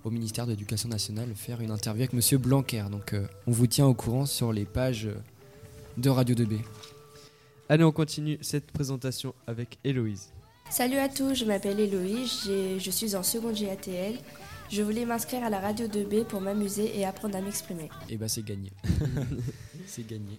au 0.06 0.10
ministère 0.10 0.46
de 0.46 0.52
l'Éducation 0.52 0.88
nationale 0.88 1.34
faire 1.34 1.60
une 1.60 1.72
interview 1.72 2.02
avec 2.02 2.12
Monsieur 2.12 2.38
Blanquer. 2.38 2.84
Donc, 2.90 3.12
euh, 3.12 3.26
on 3.48 3.50
vous 3.50 3.66
tient 3.66 3.86
au 3.86 3.94
courant 3.94 4.24
sur 4.24 4.52
les 4.52 4.64
pages 4.64 5.06
euh, 5.06 5.16
de 5.96 6.08
Radio 6.08 6.36
2B. 6.36 6.60
Allez, 7.68 7.82
on 7.82 7.90
continue 7.90 8.38
cette 8.40 8.70
présentation 8.70 9.34
avec 9.48 9.78
Héloïse. 9.82 10.30
Salut 10.70 10.98
à 10.98 11.08
tous, 11.08 11.34
je 11.34 11.44
m'appelle 11.44 11.80
Héloïse, 11.80 12.48
je 12.78 12.90
suis 12.90 13.16
en 13.16 13.24
seconde 13.24 13.54
GATL. 13.54 14.14
Je 14.70 14.82
voulais 14.82 15.04
m'inscrire 15.04 15.42
à 15.42 15.50
la 15.50 15.58
radio 15.58 15.86
2B 15.86 16.24
pour 16.24 16.40
m'amuser 16.40 16.96
et 16.96 17.04
apprendre 17.04 17.36
à 17.36 17.40
m'exprimer. 17.40 17.88
Et 18.08 18.16
bah, 18.16 18.28
c'est 18.28 18.44
gagné. 18.44 18.70
c'est 19.86 20.06
gagné. 20.06 20.38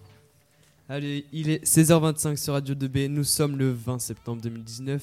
Allez, 0.88 1.26
il 1.32 1.50
est 1.50 1.64
16h25 1.64 2.36
sur 2.36 2.54
Radio 2.54 2.74
2B. 2.74 3.08
Nous 3.08 3.24
sommes 3.24 3.58
le 3.58 3.70
20 3.72 3.98
septembre 3.98 4.40
2019. 4.42 5.02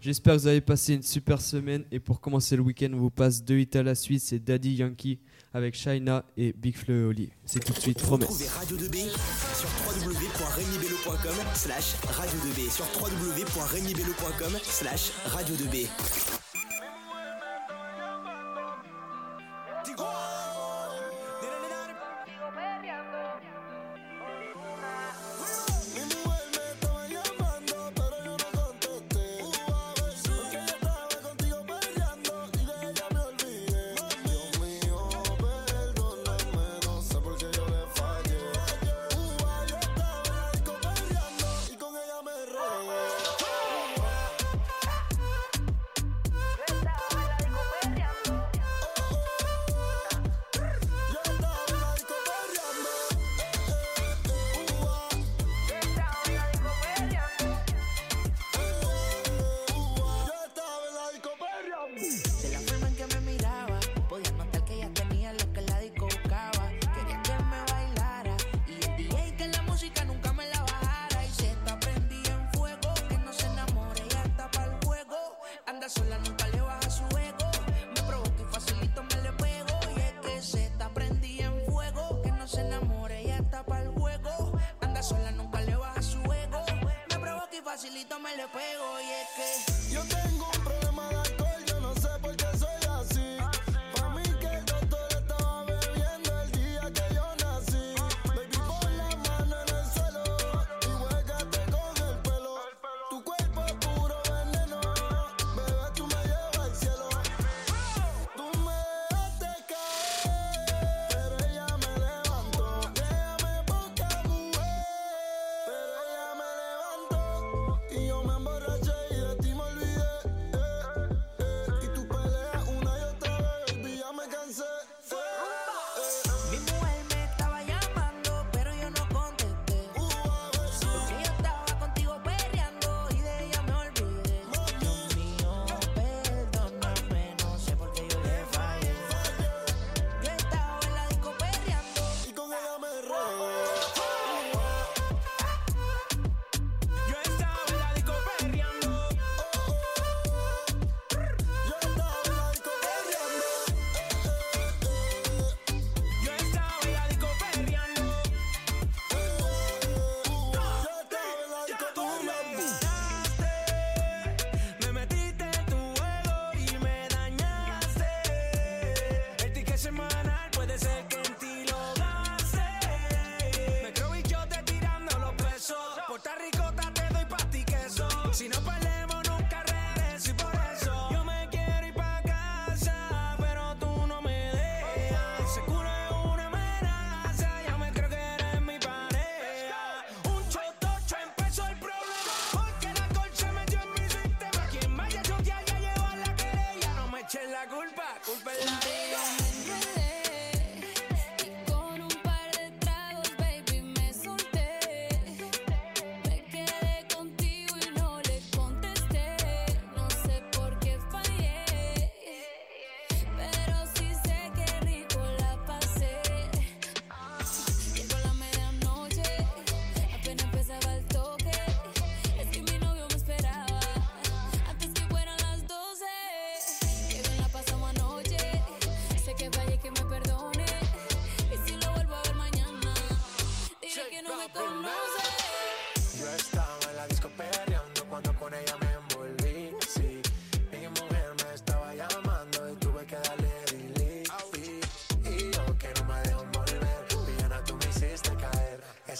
J'espère 0.00 0.34
que 0.34 0.40
vous 0.40 0.46
avez 0.46 0.60
passé 0.60 0.94
une 0.94 1.02
super 1.02 1.40
semaine 1.40 1.84
et 1.90 1.98
pour 1.98 2.20
commencer 2.20 2.56
le 2.56 2.62
week-end, 2.62 2.90
on 2.92 2.98
vous 2.98 3.10
passe 3.10 3.42
deux 3.42 3.58
hits 3.58 3.70
à 3.74 3.82
la 3.82 3.94
suite, 3.94 4.22
c'est 4.22 4.38
Daddy 4.38 4.74
Yankee 4.74 5.18
avec 5.52 5.74
Shaina 5.74 6.24
et 6.36 6.52
Big 6.52 6.76
Flo 6.76 6.94
et 6.94 7.04
Oli. 7.04 7.30
C'est 7.44 7.64
tout 7.64 7.72
de 7.72 7.78
suite 7.78 8.02
promesse. 8.02 8.48
Radio 8.58 8.76
2B 8.76 9.08
sur 9.56 9.68
www.regnibello.com 9.86 11.36
slash 11.54 11.94
radio2b 12.04 12.70
sur 12.70 12.84
www.regnibello.com 13.00 14.52
slash 14.62 15.12
radio2b. 15.28 16.45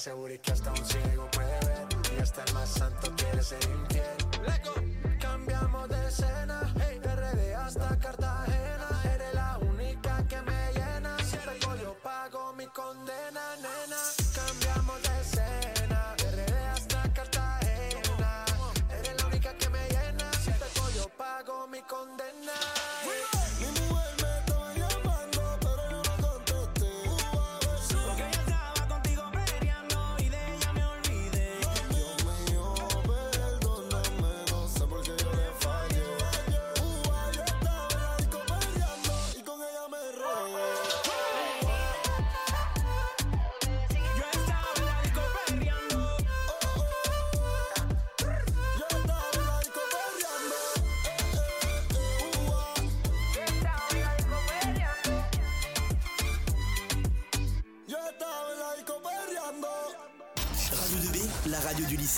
seguro 0.07 0.33
y 0.33 0.39
que 0.39 0.53
hasta 0.53 0.71
un 0.71 0.87
ciego 0.87 1.29
puede 1.33 1.59
ver. 1.67 1.87
Y 2.17 2.23
hasta 2.23 2.45
el 2.45 2.55
más 2.55 2.69
santo 2.69 3.13
quiere 3.17 3.43
ser 3.43 3.59
infiel. 3.65 4.17
Leco. 4.47 4.75
Cambiamos 5.21 5.89
de 5.89 6.07
escena, 6.07 6.73
hey. 6.79 7.01
de 7.03 7.17
RD 7.17 7.55
hasta 7.57 7.99
Cartagena. 7.99 8.89
Eres 9.15 9.35
la 9.35 9.59
única 9.59 10.25
que 10.29 10.41
me 10.43 10.73
llena. 10.75 11.19
Si 11.19 11.37
te 11.37 11.83
yo 11.83 11.97
pago 12.05 12.53
mi 12.53 12.67
condena, 12.67 13.45
nena. 13.65 14.01
Cambiamos 14.39 15.03
de 15.03 15.21
escena, 15.23 16.15
de 16.19 16.31
RD 16.37 16.55
hasta 16.75 17.13
Cartagena. 17.13 18.45
Eres 19.01 19.17
la 19.21 19.27
única 19.27 19.55
que 19.59 19.69
me 19.71 19.89
llena. 19.89 20.33
Si 20.35 20.53
te 20.53 20.69
yo 20.97 21.09
pago 21.19 21.67
mi 21.67 21.83
condena. 21.83 22.66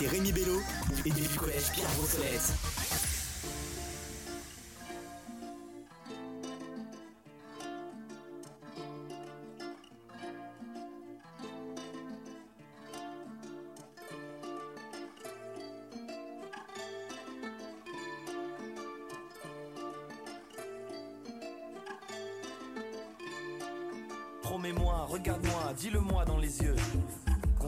Lycée 0.00 0.08
Rémi 0.08 0.32
Bello 0.32 0.60
et 1.04 1.10
du 1.10 1.28
collège 1.36 1.70
Pierre 1.72 1.88
Brossolette. 1.96 2.52
Promets-moi, 24.42 25.06
regarde-moi, 25.08 25.72
dis-le-moi 25.76 26.24
dans 26.24 26.38
les 26.38 26.60
yeux. 26.62 26.76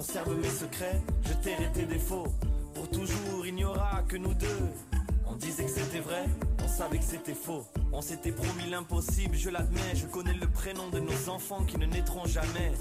Conserve 0.00 0.34
mes 0.34 0.48
secrets, 0.48 0.98
je 1.26 1.34
tairai 1.34 1.70
tes 1.74 1.82
défauts. 1.82 2.26
Pour 2.72 2.88
toujours, 2.88 3.44
il 3.44 3.54
n'y 3.54 3.66
aura 3.66 4.02
que 4.08 4.16
nous 4.16 4.32
deux. 4.32 4.70
On 5.26 5.34
disait 5.34 5.64
que 5.64 5.70
c'était 5.70 6.00
vrai, 6.00 6.24
on 6.64 6.68
savait 6.68 6.96
que 6.96 7.04
c'était 7.04 7.34
faux. 7.34 7.66
On 7.92 8.00
s'était 8.00 8.32
promis 8.32 8.70
l'impossible, 8.70 9.36
je 9.36 9.50
l'admets. 9.50 9.94
Je 9.94 10.06
connais 10.06 10.32
le 10.32 10.46
prénom 10.46 10.88
de 10.88 11.00
nos 11.00 11.28
enfants 11.28 11.64
qui 11.64 11.76
ne 11.76 11.84
naîtront 11.84 12.24
jamais. 12.24 12.72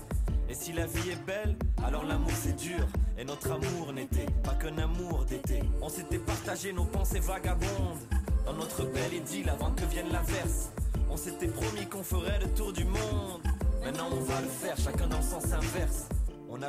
Et 0.49 0.53
si 0.53 0.71
la 0.71 0.85
vie 0.85 1.09
est 1.09 1.25
belle, 1.25 1.57
alors 1.83 2.05
l'amour 2.05 2.31
c'est 2.41 2.55
dur. 2.55 2.87
Et 3.17 3.25
notre 3.25 3.51
amour 3.51 3.91
n'était 3.91 4.27
pas 4.41 4.53
qu'un 4.53 4.77
amour 4.77 5.25
d'été. 5.25 5.59
On 5.81 5.89
s'était 5.89 6.19
partagé 6.19 6.71
nos 6.71 6.85
pensées 6.85 7.19
vagabondes. 7.19 7.99
Dans 8.45 8.53
notre 8.53 8.85
belle 8.85 9.13
idylle 9.13 9.49
avant 9.49 9.71
que 9.71 9.83
vienne 9.87 10.07
l'averse. 10.09 10.69
On 11.09 11.17
s'était 11.17 11.47
promis 11.47 11.85
qu'on 11.85 12.01
ferait 12.01 12.39
le 12.39 12.47
tour 12.51 12.71
du 12.71 12.85
monde. 12.85 13.41
Maintenant 13.83 14.07
on 14.09 14.21
va 14.21 14.39
le 14.39 14.47
faire, 14.47 14.77
chacun 14.77 15.07
dans 15.07 15.17
le 15.17 15.23
sens 15.23 15.51
inverse. 15.51 16.07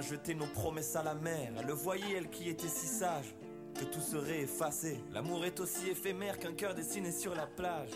A 0.01 0.35
nos 0.35 0.47
promesses 0.47 0.97
à 0.97 1.03
la 1.03 1.15
mer. 1.15 1.53
Elle 1.59 1.67
le 1.67 1.75
voyait, 1.75 2.17
elle 2.17 2.31
qui 2.31 2.49
était 2.49 2.69
si 2.69 2.87
sage, 2.87 3.35
que 3.79 3.85
tout 3.85 4.01
serait 4.01 4.41
effacé. 4.41 4.99
L'amour 5.13 5.45
est 5.45 5.61
aussi 5.61 5.91
éphémère 5.91 6.39
qu'un 6.39 6.55
cœur 6.55 6.75
dessiné 6.75 7.13
sur 7.13 7.35
la 7.35 7.47
plage. 7.47 7.91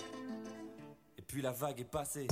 Et 1.17 1.23
puis 1.23 1.41
la 1.41 1.53
vague 1.53 1.81
est 1.81 1.85
passée. 1.85 2.27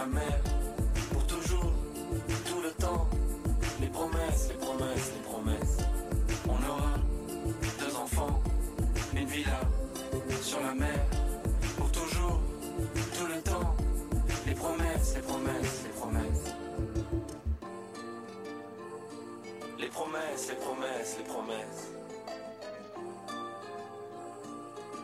La 0.00 0.06
mer, 0.06 0.40
pour 1.12 1.26
toujours, 1.26 1.72
tout 2.46 2.60
le 2.62 2.70
temps. 2.70 3.06
Les 3.80 3.88
promesses, 3.88 4.48
les 4.48 4.54
promesses, 4.66 5.12
les 5.16 5.24
promesses. 5.30 5.76
On 6.48 6.58
aura 6.72 6.94
deux 7.80 7.94
enfants, 7.96 8.40
une 9.14 9.26
villa 9.26 9.60
sur 10.40 10.60
la 10.60 10.74
mer, 10.74 11.00
pour 11.76 11.90
toujours, 11.92 12.40
tout 13.18 13.26
le 13.26 13.40
temps. 13.42 13.76
Les 14.46 14.54
promesses, 14.54 15.14
les 15.16 15.22
promesses, 15.22 15.82
les 15.84 15.94
promesses. 16.00 16.44
Les 19.78 19.88
promesses, 19.88 20.48
les 20.48 20.56
promesses, 20.66 21.16
les 21.18 21.24
promesses. 21.24 21.82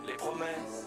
Les 0.07 0.15
promesses. 0.15 0.79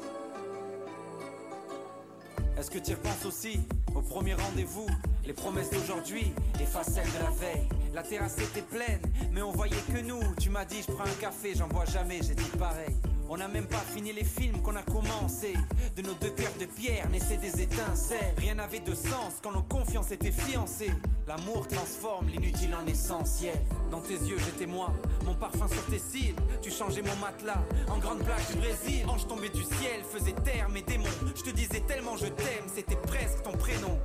Est-ce 2.57 2.71
que 2.71 2.79
tu 2.79 2.93
repenses 2.93 3.25
aussi? 3.25 3.59
au 3.59 3.78
premier 4.09 4.33
rendez-vous 4.33 4.87
Les 5.25 5.33
promesses 5.33 5.69
d'aujourd'hui 5.69 6.33
effacent 6.59 6.93
celles 6.93 7.05
de 7.05 7.23
la 7.23 7.29
veille. 7.29 7.67
La 7.93 8.01
terrasse 8.01 8.37
était 8.39 8.63
pleine, 8.63 9.01
mais 9.31 9.41
on 9.41 9.51
voyait 9.51 9.75
que 9.93 10.01
nous. 10.01 10.21
Tu 10.39 10.49
m'as 10.49 10.65
dit, 10.65 10.81
je 10.85 10.91
prends 10.91 11.05
un 11.05 11.21
café, 11.21 11.53
j'en 11.55 11.67
bois 11.67 11.85
jamais, 11.85 12.19
j'ai 12.23 12.35
dit 12.35 12.57
pareil. 12.57 12.95
On 13.29 13.37
n'a 13.37 13.47
même 13.47 13.67
pas 13.67 13.83
fini 13.93 14.11
les 14.11 14.23
films 14.23 14.59
qu'on 14.63 14.75
a 14.75 14.81
commencé. 14.81 15.53
De 15.95 16.01
nos 16.01 16.15
deux 16.15 16.31
cœurs 16.31 16.57
de 16.59 16.65
pierre 16.65 17.07
naissaient 17.09 17.37
des 17.37 17.61
étincelles. 17.61 18.33
Rien 18.37 18.55
n'avait 18.55 18.79
de 18.79 18.95
sens 18.95 19.35
quand 19.43 19.51
nos 19.51 19.61
confiances 19.61 20.11
étaient 20.11 20.31
fiancées. 20.31 20.91
L'amour 21.27 21.67
transforme 21.67 22.29
l'inutile 22.29 22.73
en 22.73 22.87
essentiel. 22.87 23.59
Dans 23.91 24.01
tes 24.01 24.13
yeux, 24.13 24.37
j'étais 24.37 24.67
moi, 24.67 24.91
mon 25.25 25.33
parfum 25.33 25.67
sur 25.67 25.83
tes 25.85 25.99
cils. 25.99 26.35
Tu 26.61 26.69
changeais 26.71 27.01
mon 27.01 27.15
matelas 27.15 27.63
en 27.89 27.97
grande 27.97 28.19
plage 28.19 28.47
du 28.49 28.55
Brésil. 28.55 29.05
Ange 29.07 29.27
tombé 29.27 29.49
du 29.49 29.63
ciel, 29.63 30.03
faisait 30.09 30.33
taire 30.43 30.69
mes 30.69 30.81
démons. 30.81 31.05
Je 31.35 31.43
te 31.43 31.49
disais 31.49 31.81
tellement 31.81 32.15
je 32.17 32.27
t'aime, 32.27 32.65
c'était 32.73 32.95
presque 32.95 33.41
ton 33.43 33.51
prénom. 33.51 33.97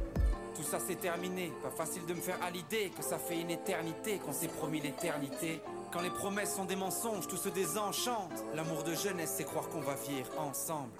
Tout 0.54 0.62
ça 0.62 0.78
c'est 0.86 1.00
terminé, 1.00 1.52
pas 1.62 1.70
facile 1.70 2.06
de 2.06 2.14
me 2.14 2.20
faire 2.20 2.38
à 2.42 2.50
l'idée 2.50 2.92
que 2.96 3.02
ça 3.02 3.18
fait 3.18 3.40
une 3.40 3.50
éternité 3.50 4.18
qu'on 4.24 4.32
s'est 4.32 4.48
promis 4.48 4.80
l'éternité. 4.80 5.60
Quand 5.92 6.00
les 6.00 6.10
promesses 6.10 6.54
sont 6.54 6.64
des 6.64 6.76
mensonges, 6.76 7.26
tout 7.26 7.36
se 7.36 7.48
désenchante. 7.48 8.44
L'amour 8.54 8.84
de 8.84 8.94
jeunesse, 8.94 9.34
c'est 9.36 9.44
croire 9.44 9.68
qu'on 9.68 9.80
va 9.80 9.94
vivre 9.94 10.30
ensemble. 10.38 10.90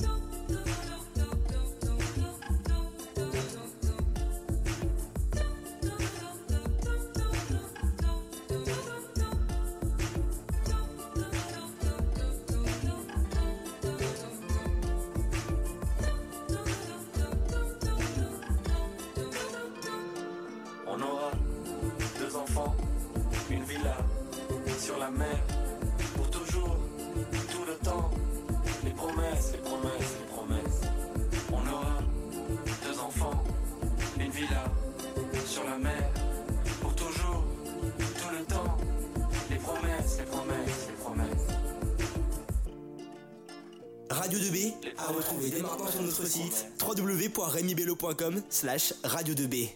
www.remibello.com 47.64 48.42
slash 48.48 48.94
radio 49.05 49.35
2B. 49.35 49.68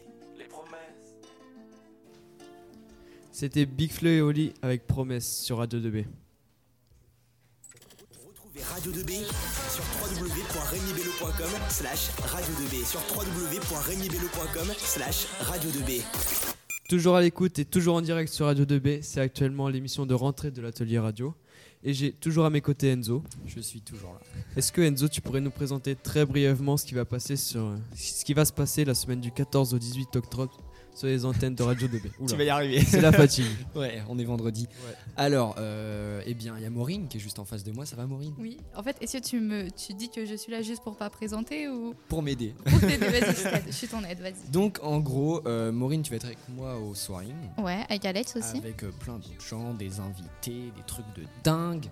C'était 3.33 3.67
Big 3.67 3.93
Flo 3.93 4.09
et 4.09 4.21
Oli 4.21 4.53
avec 4.63 4.87
Promesse 4.87 5.43
sur 5.43 5.59
Radio 5.59 5.79
2B. 5.79 6.05
Retrouvez 8.27 8.63
Radio 8.65 8.93
2B 8.93 9.25
sur 9.73 9.85
www.remibello.com 10.03 11.51
slash 11.71 12.11
radio 12.19 12.55
2B 12.55 12.85
sur 12.85 13.01
www.remibello.com 13.17 14.75
slash 14.77 15.27
radio 15.41 15.71
2B. 15.71 16.58
Toujours 16.89 17.17
à 17.17 17.21
l'écoute 17.21 17.59
et 17.59 17.67
toujours 17.67 17.97
en 17.97 18.01
direct 18.01 18.33
sur 18.33 18.47
Radio 18.47 18.65
2B, 18.65 19.03
c'est 19.03 19.21
actuellement 19.21 19.69
l'émission 19.69 20.07
de 20.07 20.15
rentrée 20.15 20.51
de 20.51 20.63
l'atelier 20.63 20.99
radio. 20.99 21.35
Et 21.85 21.93
j'ai 21.93 22.13
toujours 22.13 22.47
à 22.47 22.51
mes 22.51 22.63
côtés 22.63 22.89
Enzo. 22.91 23.23
Je 23.45 23.61
suis 23.61 23.83
toujours 23.83 24.15
là. 24.15 24.21
Est-ce 24.57 24.73
que 24.73 24.81
Enzo, 24.81 25.07
tu 25.07 25.21
pourrais 25.21 25.43
nous 25.43 25.51
présenter 25.51 25.95
très 25.95 26.25
brièvement 26.25 26.79
ce 26.79 26.87
qui 26.87 26.95
va, 26.95 27.05
passer 27.05 27.37
sur, 27.37 27.75
ce 27.95 28.25
qui 28.25 28.33
va 28.33 28.47
se 28.47 28.55
passer 28.55 28.87
la 28.87 28.95
semaine 28.95 29.21
du 29.21 29.31
14 29.31 29.75
au 29.75 29.79
18 29.79 30.17
octobre 30.17 30.59
sur 30.99 31.07
les 31.07 31.25
antennes 31.25 31.55
de 31.55 31.63
Radio 31.63 31.87
2B. 31.87 32.11
Oula. 32.19 32.29
Tu 32.29 32.37
vas 32.37 32.45
y 32.45 32.51
arriver. 32.51 32.85
C'est 32.85 33.01
la 33.01 33.13
fatigue. 33.13 33.47
ouais, 33.77 34.03
on 34.09 34.19
est 34.19 34.25
vendredi. 34.25 34.67
Alors, 35.17 35.55
euh, 35.59 36.21
eh 36.27 36.35
bien, 36.35 36.55
il 36.57 36.65
y 36.65 36.67
a 36.67 36.71
Maureen 36.71 37.07
qui 37.07 37.19
est 37.19 37.21
juste 37.21 37.39
en 37.39 37.45
face 37.45 37.63
de 37.63 37.71
moi. 37.71 37.87
Ça 37.87 37.95
va, 37.95 38.07
Maureen? 38.07 38.35
Oui, 38.39 38.59
en 38.75 38.83
fait, 38.83 38.97
est-ce 39.01 39.19
que 39.19 39.23
tu 39.23 39.39
me 39.39 39.71
tu 39.71 39.95
dis 39.95 40.11
que 40.11 40.27
je 40.27 40.35
suis 40.35 40.51
là 40.51 40.61
juste 40.61 40.83
pour 40.83 40.97
pas 40.97 41.09
présenter 41.09 41.69
ou 41.69 41.95
Pour 42.09 42.23
m'aider. 42.23 42.53
pour 42.65 42.81
t'aider 42.81 43.07
Vas-y, 43.07 43.63
je 43.69 43.73
suis 43.73 43.87
ton 43.87 44.03
aide, 44.03 44.19
vas-y. 44.19 44.51
Donc, 44.51 44.81
en 44.83 44.99
gros, 44.99 45.47
euh, 45.47 45.71
Maureen, 45.71 46.03
tu 46.03 46.11
vas 46.11 46.17
être 46.17 46.27
avec 46.27 46.39
moi 46.49 46.77
au 46.77 46.97
soirée. 46.97 47.27
Ouais, 47.59 47.85
avec 47.89 48.05
Alex 48.05 48.35
aussi. 48.35 48.59
Avec 48.59 48.83
euh, 48.83 48.91
plein 48.99 49.15
d'autres 49.15 49.47
gens, 49.49 49.75
des 49.75 50.01
invités, 50.01 50.73
des 50.77 50.83
trucs 50.85 51.07
de 51.17 51.23
dingue 51.45 51.87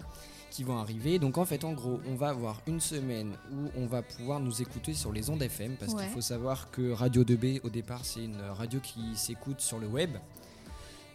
qui 0.56 0.64
vont 0.64 0.78
arriver. 0.78 1.18
Donc 1.18 1.36
en 1.36 1.44
fait, 1.44 1.64
en 1.64 1.72
gros, 1.74 2.00
on 2.08 2.14
va 2.14 2.30
avoir 2.30 2.60
une 2.66 2.80
semaine 2.80 3.36
où 3.52 3.68
on 3.76 3.86
va 3.86 4.00
pouvoir 4.00 4.40
nous 4.40 4.62
écouter 4.62 4.94
sur 4.94 5.12
les 5.12 5.28
ondes 5.28 5.42
FM 5.42 5.76
parce 5.76 5.92
Ouais. 5.92 6.04
qu'il 6.04 6.12
faut 6.14 6.22
savoir 6.22 6.70
que 6.70 6.92
Radio 6.92 7.24
2B 7.24 7.60
au 7.62 7.68
départ, 7.68 8.00
c'est 8.06 8.24
une 8.24 8.40
radio 8.40 8.80
qui 8.80 9.14
s'écoute 9.16 9.60
sur 9.60 9.78
le 9.78 9.86
web. 9.86 10.16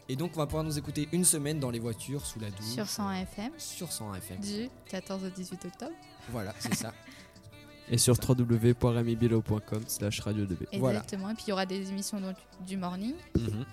Et 0.10 0.16
donc 0.16 0.32
on 0.36 0.40
va 0.40 0.46
pouvoir 0.46 0.64
nous 0.64 0.78
écouter 0.78 1.10
une 1.12 1.26
semaine 1.26 1.60
dans 1.60 1.72
les 1.72 1.80
voitures, 1.80 2.24
sous 2.26 2.40
la 2.40 2.52
douche. 2.52 2.66
Sur 2.76 2.88
100 2.88 3.12
FM. 3.14 3.52
Sur 3.58 3.92
100 3.92 4.14
FM. 4.16 4.40
Du 4.42 4.70
14 4.90 5.24
au 5.24 5.30
18 5.30 5.66
octobre. 5.66 5.92
Voilà, 6.30 6.54
c'est 6.60 6.76
ça. 6.76 6.94
Et 7.90 7.98
sur 7.98 8.16
www.remibilo.com 8.22 9.84
slash 9.88 10.20
radio 10.20 10.46
2B. 10.46 10.68
Exactement. 10.72 11.30
Et 11.32 11.34
puis 11.34 11.46
il 11.48 11.50
y 11.50 11.54
aura 11.54 11.66
des 11.66 11.90
émissions 11.90 12.22
donc, 12.22 12.36
du 12.66 12.78
morning, 12.78 13.16
Mhm. 13.36 13.66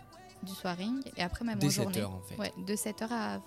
du 0.44 0.52
soiring, 0.54 1.02
et 1.16 1.22
après 1.22 1.44
même 1.44 1.58
en 1.62 1.68
journée. 1.68 1.94
7 1.94 2.02
heures, 2.02 2.14
en 2.14 2.20
fait. 2.22 2.36
Ouais, 2.36 2.52
de 2.66 2.74
7h 2.74 3.06
à 3.12 3.38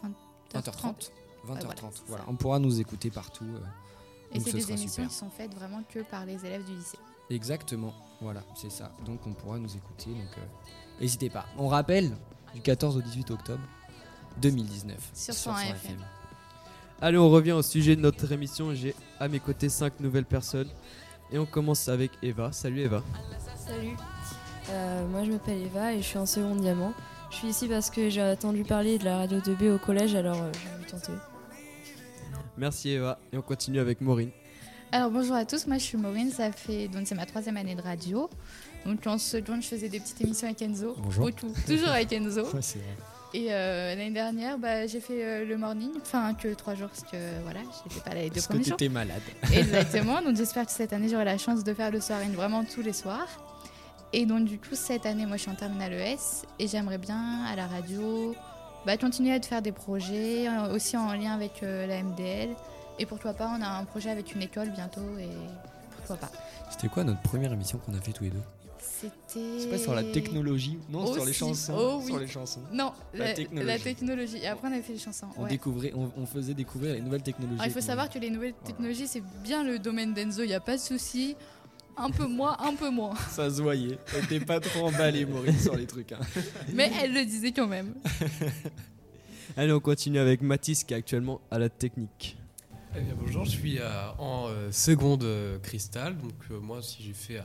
20h30. 0.54 0.54
20h30. 0.54 1.12
20h30. 1.48 1.84
Ouais, 1.84 1.90
voilà. 2.08 2.24
On 2.28 2.36
pourra 2.36 2.60
nous 2.60 2.80
écouter 2.80 3.10
partout. 3.10 3.46
euh, 3.46 3.60
Et 4.34 4.40
c'est 4.40 4.52
ce 4.52 4.56
des 4.58 4.70
émissions 4.72 4.88
super. 4.90 5.08
qui 5.10 5.16
sont 5.16 5.30
faites 5.30 5.54
vraiment 5.54 5.84
que 5.90 6.00
par 6.00 6.26
les 6.26 6.46
élèves 6.46 6.64
du 6.66 6.76
lycée. 6.76 6.98
Exactement, 7.30 7.94
voilà, 8.22 8.42
c'est 8.56 8.72
ça. 8.72 8.92
Donc 9.06 9.20
on 9.26 9.34
pourra 9.34 9.58
nous 9.58 9.74
écouter, 9.76 10.10
donc 10.10 10.38
euh, 10.38 10.42
n'hésitez 11.00 11.30
pas. 11.30 11.46
On 11.58 11.68
rappelle, 11.68 12.12
du 12.54 12.62
14 12.62 12.98
au 12.98 13.02
18 13.02 13.32
octobre 13.32 13.64
2019. 14.42 14.98
Sur 15.14 15.34
100 15.34 15.58
FM. 15.58 15.98
Allez, 17.02 17.18
on 17.18 17.30
revient 17.30 17.54
au 17.54 17.62
sujet 17.62 17.96
de 17.96 18.02
notre 18.02 18.32
émission. 18.32 18.74
J'ai 18.76 18.94
à 19.20 19.28
mes 19.28 19.40
côtés 19.40 19.70
5 19.70 20.00
nouvelles 20.02 20.26
personnes. 20.26 20.70
Et 21.32 21.40
on 21.40 21.46
commence 21.46 21.88
avec 21.88 22.12
Eva. 22.22 22.52
Salut 22.52 22.82
Eva. 22.82 23.02
Salut, 23.66 23.96
Euh, 24.70 25.08
moi 25.08 25.24
je 25.24 25.32
m'appelle 25.32 25.62
Eva 25.64 25.94
et 25.94 26.02
je 26.02 26.08
suis 26.08 26.18
en 26.18 26.26
seconde 26.26 26.60
diamant. 26.62 26.94
Je 27.32 27.38
suis 27.38 27.48
ici 27.48 27.68
parce 27.68 27.90
que 27.90 28.10
j'ai 28.10 28.22
entendu 28.22 28.64
parler 28.64 28.98
de 29.00 29.06
la 29.06 29.18
radio 29.18 29.40
2B 29.40 29.72
au 29.72 29.78
collège 29.80 30.14
alors 30.16 30.38
euh, 30.42 30.52
j'ai 30.54 30.70
voulu 30.76 30.86
tenter. 30.86 31.14
Merci 32.62 32.92
Eva. 32.92 33.18
Et 33.34 33.38
on 33.40 33.42
continue 33.42 33.80
avec 33.80 34.02
Maureen. 34.02 34.30
Alors 34.92 35.10
bonjour 35.10 35.36
à 35.36 35.46
tous, 35.46 35.66
moi 35.66 35.80
je 35.80 35.84
suis 35.84 35.98
Maureen, 35.98 36.30
ça 36.30 36.52
fait 36.52 36.88
donc 36.90 37.08
c'est 37.08 37.16
ma 37.16 37.26
troisième 37.26 37.58
année 37.58 37.74
de 37.74 37.82
radio. 37.82 38.30
Donc 38.86 39.08
en 39.08 39.18
seconde 39.18 39.64
je 39.64 39.68
faisais 39.68 39.90
des 39.90 40.00
petites 40.00 40.22
émissions 40.22 40.46
avec 40.48 40.62
Enzo. 40.62 40.96
Bonjour. 41.00 41.32
Toujours 41.66 41.90
avec 41.90 42.14
Enzo. 42.14 42.42
Ouais, 42.54 42.62
c'est 42.62 42.78
vrai. 42.78 42.96
Et 43.34 43.48
euh, 43.52 43.96
l'année 43.96 44.12
dernière, 44.12 44.60
bah, 44.60 44.86
j'ai 44.86 45.00
fait 45.00 45.24
euh, 45.24 45.46
le 45.46 45.58
morning, 45.58 45.90
enfin 46.02 46.36
que 46.36 46.54
trois 46.54 46.76
jours 46.76 46.90
parce 46.90 47.10
que 47.12 47.18
voilà, 47.44 47.62
j'étais 47.90 48.02
pas 48.02 48.14
là 48.14 48.22
les 48.22 48.28
deux 48.30 48.36
Parce 48.36 48.46
que 48.48 48.54
premiers 48.54 48.64
jours. 48.66 48.78
t'étais 48.78 48.94
malade. 48.94 49.22
Exactement. 49.54 50.22
Donc 50.26 50.36
j'espère 50.36 50.68
que 50.68 50.72
cette 50.72 50.94
année 50.94 51.10
j'aurai 51.10 51.26
la 51.26 51.40
chance 51.40 51.64
de 51.64 51.74
faire 51.74 51.90
le 51.90 52.00
soirée 52.00 52.28
vraiment 52.28 52.64
tous 52.64 52.84
les 52.84 52.94
soirs. 52.94 53.28
Et 54.14 54.28
donc 54.28 54.44
du 54.46 54.60
coup 54.60 54.76
cette 54.76 55.08
année, 55.08 55.26
moi 55.26 55.38
je 55.38 55.44
suis 55.44 55.52
en 55.52 55.56
terminale 55.56 55.94
ES 55.94 56.46
et 56.60 56.68
j'aimerais 56.68 57.00
bien 57.00 57.44
à 57.46 57.56
la 57.56 57.66
radio 57.66 58.36
bah, 58.86 58.98
continuer 58.98 59.34
à 59.34 59.40
te 59.40 59.46
faire 59.46 59.62
des 59.62 59.72
projets 59.72 60.48
euh, 60.48 60.74
aussi 60.74 60.98
en 60.98 61.14
lien 61.14 61.34
avec 61.34 61.64
euh, 61.64 61.86
la 61.86 62.02
MDL. 62.04 62.50
Et 63.00 63.06
pourquoi 63.06 63.34
pas, 63.34 63.54
on 63.58 63.62
a 63.62 63.68
un 63.68 63.86
projet 63.86 64.10
avec 64.10 64.34
une 64.36 64.42
école 64.42 64.70
bientôt 64.72 65.02
et 65.20 65.30
pourquoi 65.98 66.18
pas. 66.18 66.32
C'était 66.70 66.88
quoi 66.88 67.04
notre 67.04 67.22
première 67.22 67.52
émission 67.54 67.80
qu'on 67.80 67.94
a 67.94 68.02
fait 68.02 68.12
tous 68.12 68.24
les 68.26 68.30
deux? 68.30 68.42
C'était. 68.80 69.60
C'est 69.60 69.70
pas 69.70 69.78
sur 69.78 69.94
la 69.96 70.04
technologie? 70.04 70.78
Non, 70.90 71.12
sur 71.14 71.26
les 71.26 71.34
chansons. 71.34 71.74
Oh, 71.78 71.98
oui. 72.02 72.08
Sur 72.08 72.20
les 72.20 72.28
chansons. 72.28 72.62
Non, 72.72 72.92
La 73.14 73.28
la, 73.30 73.34
technologie. 73.34 73.68
la 73.68 73.80
technologie. 73.80 74.38
Et 74.38 74.48
après 74.48 74.68
on 74.68 74.72
avait 74.72 74.82
fait 74.82 74.94
les 74.94 75.00
chansons. 75.00 75.28
On 75.38 75.44
ouais. 75.44 75.50
découvrait, 75.50 75.94
on, 75.96 76.12
on 76.18 76.26
faisait 76.26 76.54
découvrir 76.54 76.94
les 76.94 77.02
nouvelles 77.02 77.24
technologies. 77.24 77.56
Alors, 77.60 77.68
il 77.68 77.74
faut 77.74 77.82
savoir 77.82 78.10
que 78.10 78.20
les 78.20 78.30
nouvelles 78.30 78.54
technologies, 78.66 79.08
c'est 79.08 79.24
bien 79.44 79.64
le 79.64 79.80
domaine 79.80 80.14
d'Enzo, 80.14 80.44
il 80.44 80.48
n'y 80.48 80.54
a 80.54 80.60
pas 80.60 80.76
de 80.78 80.82
souci. 80.82 81.36
Un 81.98 82.10
peu 82.10 82.26
moins, 82.28 82.58
un 82.60 82.76
peu 82.76 82.90
moins. 82.90 83.16
Ça 83.30 83.50
se 83.50 83.62
voyait. 83.62 83.98
Elle 84.16 84.24
était 84.26 84.40
pas 84.46 84.60
trop 84.60 84.88
emballée, 84.88 85.26
Maurice, 85.26 85.64
sur 85.64 85.76
les 85.76 85.86
trucs. 85.86 86.12
hein. 86.14 86.20
Mais 86.74 86.92
elle 87.02 87.14
le 87.14 87.26
disait 87.26 87.52
quand 87.52 87.68
même. 87.68 87.94
Allez, 89.58 89.74
on 89.74 89.80
continue 89.80 90.20
avec 90.20 90.42
Mathis 90.42 90.84
qui 90.84 90.94
est 90.94 90.98
actuellement 90.98 91.42
à 91.52 91.60
la 91.60 91.70
technique. 91.70 92.38
Eh 92.96 93.02
bien, 93.02 93.14
bonjour, 93.20 93.46
je 93.46 93.52
suis 93.52 93.80
euh, 93.80 94.12
en 94.18 94.48
euh, 94.50 94.72
seconde 94.72 95.24
euh, 95.24 95.60
cristal. 95.60 96.18
Donc, 96.18 96.34
euh, 96.52 96.60
moi, 96.60 96.82
si 96.82 97.04
j'ai 97.04 97.14
fait 97.14 97.38
euh, 97.40 97.44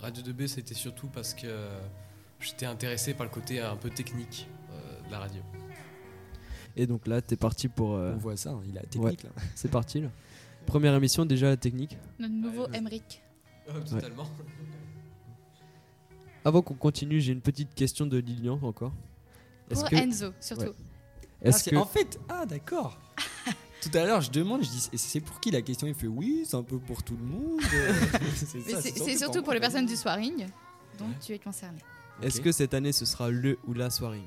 Radio 0.00 0.22
2B, 0.22 0.46
c'était 0.46 0.74
surtout 0.74 1.06
parce 1.08 1.34
que 1.34 1.46
euh, 1.46 1.78
j'étais 2.40 2.66
intéressé 2.66 3.14
par 3.14 3.26
le 3.26 3.32
côté 3.32 3.60
un 3.60 3.76
peu 3.76 3.90
technique 3.90 4.46
euh, 4.72 5.06
de 5.06 5.12
la 5.12 5.18
radio. 5.20 5.40
Et 6.76 6.86
donc 6.86 7.06
là, 7.06 7.22
t'es 7.22 7.36
parti 7.36 7.68
pour. 7.68 7.94
euh, 7.94 8.12
On 8.14 8.18
voit 8.18 8.36
ça, 8.36 8.50
hein, 8.50 8.62
il 8.68 8.76
a 8.76 8.80
la 8.82 8.86
technique, 8.86 9.22
là. 9.22 9.30
C'est 9.54 9.70
parti 9.70 10.00
là. 10.00 10.08
Première 10.66 10.94
émission 10.94 11.24
déjà 11.26 11.48
la 11.48 11.56
technique. 11.58 11.96
Notre 12.18 12.32
nouveau 12.34 12.66
Emric. 12.72 13.22
Euh, 13.68 13.80
totalement. 13.80 14.28
Avant 16.44 16.60
qu'on 16.60 16.74
continue, 16.74 17.20
j'ai 17.20 17.32
une 17.32 17.40
petite 17.40 17.74
question 17.74 18.04
de 18.04 18.18
Lilian 18.18 18.58
encore. 18.62 18.92
Pour 19.70 19.90
Enzo, 19.92 20.32
surtout. 20.40 20.74
Ah, 20.76 21.48
Est-ce 21.48 21.70
que 21.70 21.76
En 21.76 21.86
fait, 21.86 22.18
ah 22.28 22.44
d'accord. 22.44 22.98
Tout 23.80 23.96
à 23.96 24.04
l'heure, 24.04 24.20
je 24.20 24.30
demande, 24.30 24.62
je 24.64 24.68
dis, 24.68 24.90
c'est 24.98 25.20
pour 25.20 25.40
qui 25.40 25.50
la 25.50 25.62
question? 25.62 25.86
Il 25.86 25.94
fait 25.94 26.06
oui, 26.06 26.42
c'est 26.44 26.56
un 26.56 26.62
peu 26.62 26.78
pour 26.78 27.02
tout 27.02 27.16
le 27.16 27.24
monde. 27.24 27.60
c'est 28.34 29.16
surtout 29.16 29.42
pour 29.42 29.52
les 29.52 29.60
personnes 29.60 29.86
du 29.86 29.96
soiring, 29.96 30.46
donc 30.98 31.18
tu 31.20 31.32
es 31.32 31.38
concerné. 31.38 31.78
est-ce 32.22 32.40
que 32.40 32.50
cette 32.50 32.72
année 32.72 32.92
ce 32.92 33.04
sera 33.04 33.28
le 33.28 33.58
ou 33.66 33.74
la 33.74 33.90
soirée 33.90 34.22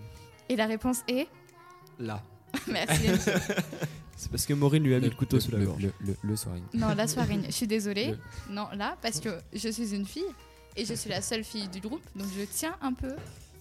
Et 0.50 0.56
la 0.56 0.68
réponse 0.68 1.02
est 1.08 1.28
Là. 2.00 2.24
Merci. 2.68 3.08
C'est 4.20 4.32
parce 4.32 4.46
que 4.48 4.54
Maureen 4.54 4.84
lui 4.84 4.96
a 4.96 5.00
mis 5.00 5.10
le, 5.10 5.16
couteau 5.16 5.40
sous 5.40 5.52
la 5.52 5.60
le- 5.60 5.66
gorge. 5.68 5.84
Le, 5.84 5.92
le, 6.00 6.16
le 6.24 6.36
soirée. 6.36 6.62
Non, 6.74 6.94
la 6.96 7.08
soirée. 7.08 7.40
Je 7.46 7.52
suis 7.52 7.68
désolée. 7.68 8.12
Le- 8.50 8.54
Non, 8.56 8.68
là, 8.76 8.98
parce 9.02 9.20
que 9.20 9.30
je 9.54 9.70
suis 9.70 9.94
une 9.96 10.06
fille 10.08 10.24
et 10.76 10.86
je 10.86 10.94
suis 10.96 11.10
la 11.10 11.22
seule 11.22 11.44
fille 11.44 11.68
du 11.68 11.80
groupe, 11.80 12.02
donc 12.16 12.28
je 12.38 12.44
tiens 12.52 12.76
un 12.82 12.94
peu 12.94 13.12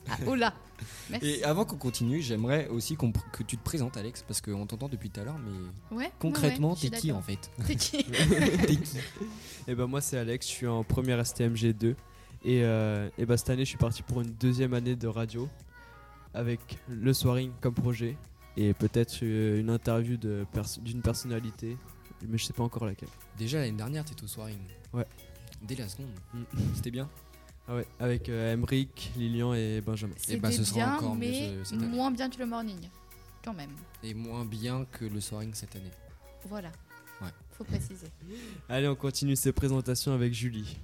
à, 0.08 0.16
au 0.26 0.34
là. 0.34 0.54
Merci. 1.10 1.26
Et 1.26 1.44
avant 1.44 1.64
qu'on 1.64 1.76
continue, 1.76 2.20
j'aimerais 2.22 2.68
aussi 2.68 2.96
que 2.96 3.42
tu 3.42 3.56
te 3.56 3.62
présentes, 3.64 3.96
Alex, 3.96 4.22
parce 4.22 4.40
qu'on 4.40 4.66
t'entend 4.66 4.88
depuis 4.88 5.08
tout 5.10 5.20
à 5.20 5.24
l'heure, 5.24 5.38
mais 5.38 5.96
Ouais, 5.96 6.10
concrètement, 6.18 6.72
ouais, 6.74 6.78
ouais, 6.84 6.90
t'es 6.90 6.96
qui 6.98 7.12
en 7.12 7.22
fait 7.22 7.50
T'es 7.66 7.76
qui 7.76 8.04
T'es 8.04 8.76
qui 8.76 8.98
Et 9.68 9.74
ben 9.74 9.86
moi 9.86 10.00
c'est 10.02 10.18
Alex, 10.18 10.46
je 10.46 10.52
suis 10.52 10.66
en 10.66 10.84
première 10.84 11.24
STMG 11.26 11.72
2 11.72 11.96
et, 12.44 12.62
euh, 12.62 13.08
et 13.18 13.24
bah 13.26 13.36
cette 13.38 13.48
année 13.50 13.64
je 13.64 13.70
suis 13.70 13.78
parti 13.78 14.02
pour 14.02 14.20
une 14.20 14.30
deuxième 14.32 14.74
année 14.74 14.96
de 14.96 15.06
radio 15.08 15.48
avec 16.34 16.60
le 16.88 17.12
soiring 17.14 17.50
comme 17.62 17.74
projet 17.74 18.16
et 18.56 18.72
peut-être 18.74 19.18
euh, 19.22 19.60
une 19.60 19.70
interview 19.70 20.16
pers- 20.52 20.78
d'une 20.80 21.02
personnalité, 21.02 21.76
mais 22.26 22.38
je 22.38 22.44
sais 22.44 22.52
pas 22.52 22.62
encore 22.62 22.86
laquelle. 22.86 23.08
Déjà 23.38 23.58
l'année 23.60 23.76
dernière, 23.76 24.04
t'étais 24.04 24.24
au 24.24 24.28
soirée. 24.28 24.56
Ouais. 24.92 25.06
Dès 25.62 25.74
la 25.76 25.88
seconde. 25.88 26.06
Mm. 26.34 26.42
C'était 26.74 26.90
bien. 26.90 27.08
Ah 27.68 27.74
ouais, 27.76 27.86
avec 27.98 28.28
euh, 28.28 28.52
Emric, 28.54 29.10
Lilian 29.16 29.52
et 29.54 29.80
Benjamin. 29.80 30.14
C'était 30.18 30.36
bah, 30.38 30.52
ce 30.52 30.62
sera 30.64 30.76
bien, 30.76 30.94
encore 30.96 31.14
mieux 31.14 31.20
mais 31.30 31.48
ce- 31.64 31.70
cette 31.70 31.78
année. 31.82 31.88
moins 31.88 32.10
bien 32.10 32.30
que 32.30 32.38
le 32.38 32.46
morning, 32.46 32.78
quand 33.44 33.54
même. 33.54 33.70
Et 34.04 34.14
moins 34.14 34.44
bien 34.44 34.84
que 34.92 35.04
le 35.04 35.20
soirée 35.20 35.48
cette 35.52 35.74
année. 35.74 35.90
Voilà. 36.48 36.70
Ouais. 37.20 37.28
Faut 37.52 37.64
préciser. 37.64 38.06
Allez, 38.68 38.86
on 38.86 38.94
continue 38.94 39.34
ces 39.34 39.52
présentations 39.52 40.12
avec 40.12 40.32
Julie. 40.32 40.78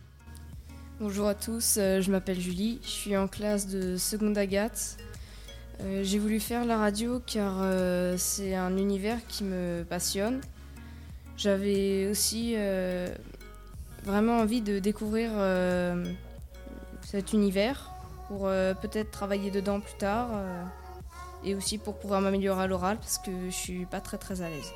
Bonjour 0.98 1.26
à 1.28 1.34
tous, 1.34 1.76
euh, 1.78 2.00
je 2.00 2.10
m'appelle 2.10 2.40
Julie, 2.40 2.78
je 2.82 2.88
suis 2.88 3.16
en 3.16 3.26
classe 3.28 3.66
de 3.68 3.96
seconde 3.96 4.36
Agathe. 4.38 4.96
Euh, 5.84 6.02
J'ai 6.04 6.18
voulu 6.18 6.40
faire 6.40 6.64
la 6.64 6.78
radio 6.78 7.20
car 7.26 7.54
euh, 7.60 8.16
c'est 8.18 8.54
un 8.54 8.76
univers 8.76 9.18
qui 9.26 9.44
me 9.44 9.84
passionne. 9.88 10.40
J'avais 11.36 12.08
aussi 12.08 12.54
euh, 12.56 13.08
vraiment 14.04 14.38
envie 14.38 14.60
de 14.60 14.78
découvrir 14.78 15.30
cet 17.02 17.32
univers 17.32 17.90
pour 18.28 18.42
peut-être 18.80 19.10
travailler 19.10 19.50
dedans 19.50 19.80
plus 19.80 19.96
tard 19.98 20.28
et 21.44 21.54
aussi 21.54 21.78
pour 21.78 21.98
pouvoir 21.98 22.20
m'améliorer 22.20 22.62
à 22.62 22.66
l'oral 22.66 22.98
parce 22.98 23.18
que 23.18 23.30
je 23.46 23.54
suis 23.54 23.86
pas 23.86 24.00
très 24.00 24.18
très 24.18 24.40
à 24.42 24.48
l'aise. 24.48 24.70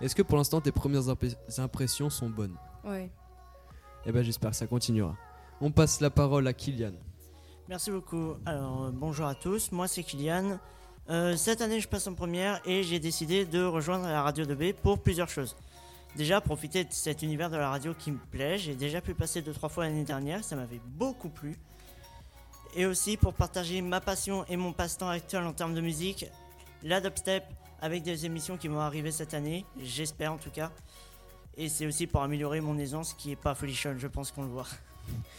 Est-ce 0.00 0.14
que 0.16 0.22
pour 0.22 0.36
l'instant 0.38 0.60
tes 0.60 0.72
premières 0.72 1.08
imp- 1.08 1.36
impressions 1.58 2.10
sont 2.10 2.28
bonnes? 2.28 2.56
Ouais. 2.84 3.08
Eh 4.06 4.12
ben 4.12 4.24
j'espère 4.24 4.50
que 4.50 4.56
ça 4.56 4.66
continuera. 4.66 5.14
On 5.60 5.70
passe 5.70 6.00
la 6.00 6.10
parole 6.10 6.46
à 6.48 6.52
Kylian. 6.52 6.92
Merci 7.66 7.90
beaucoup. 7.90 8.34
Alors, 8.44 8.84
euh, 8.84 8.90
bonjour 8.92 9.24
à 9.26 9.34
tous, 9.34 9.72
moi 9.72 9.88
c'est 9.88 10.02
Kylian. 10.02 10.58
Euh, 11.08 11.34
cette 11.34 11.62
année, 11.62 11.80
je 11.80 11.88
passe 11.88 12.06
en 12.06 12.12
première 12.12 12.60
et 12.66 12.82
j'ai 12.82 12.98
décidé 12.98 13.46
de 13.46 13.64
rejoindre 13.64 14.06
la 14.06 14.22
radio 14.22 14.44
2B 14.44 14.74
pour 14.74 14.98
plusieurs 14.98 15.30
choses. 15.30 15.56
Déjà, 16.14 16.42
profiter 16.42 16.84
de 16.84 16.92
cet 16.92 17.22
univers 17.22 17.48
de 17.48 17.56
la 17.56 17.70
radio 17.70 17.94
qui 17.94 18.12
me 18.12 18.18
plaît. 18.18 18.58
J'ai 18.58 18.74
déjà 18.74 19.00
pu 19.00 19.14
passer 19.14 19.40
deux 19.40 19.54
trois 19.54 19.70
fois 19.70 19.84
l'année 19.84 20.04
dernière, 20.04 20.44
ça 20.44 20.56
m'avait 20.56 20.80
beaucoup 20.84 21.30
plu. 21.30 21.56
Et 22.74 22.84
aussi 22.84 23.16
pour 23.16 23.32
partager 23.32 23.80
ma 23.80 24.02
passion 24.02 24.44
et 24.50 24.58
mon 24.58 24.74
passe-temps 24.74 25.08
actuel 25.08 25.44
en 25.44 25.54
termes 25.54 25.74
de 25.74 25.80
musique, 25.80 26.26
la 26.82 27.00
dubstep 27.00 27.44
avec 27.80 28.02
des 28.02 28.26
émissions 28.26 28.58
qui 28.58 28.68
vont 28.68 28.80
arriver 28.80 29.10
cette 29.10 29.32
année, 29.32 29.64
j'espère 29.80 30.34
en 30.34 30.38
tout 30.38 30.50
cas. 30.50 30.70
Et 31.56 31.70
c'est 31.70 31.86
aussi 31.86 32.06
pour 32.06 32.22
améliorer 32.22 32.60
mon 32.60 32.76
aisance 32.76 33.14
qui 33.14 33.32
est 33.32 33.36
pas 33.36 33.54
folichonne, 33.54 33.98
je 33.98 34.08
pense 34.08 34.32
qu'on 34.32 34.42
le 34.42 34.50
voit. 34.50 34.66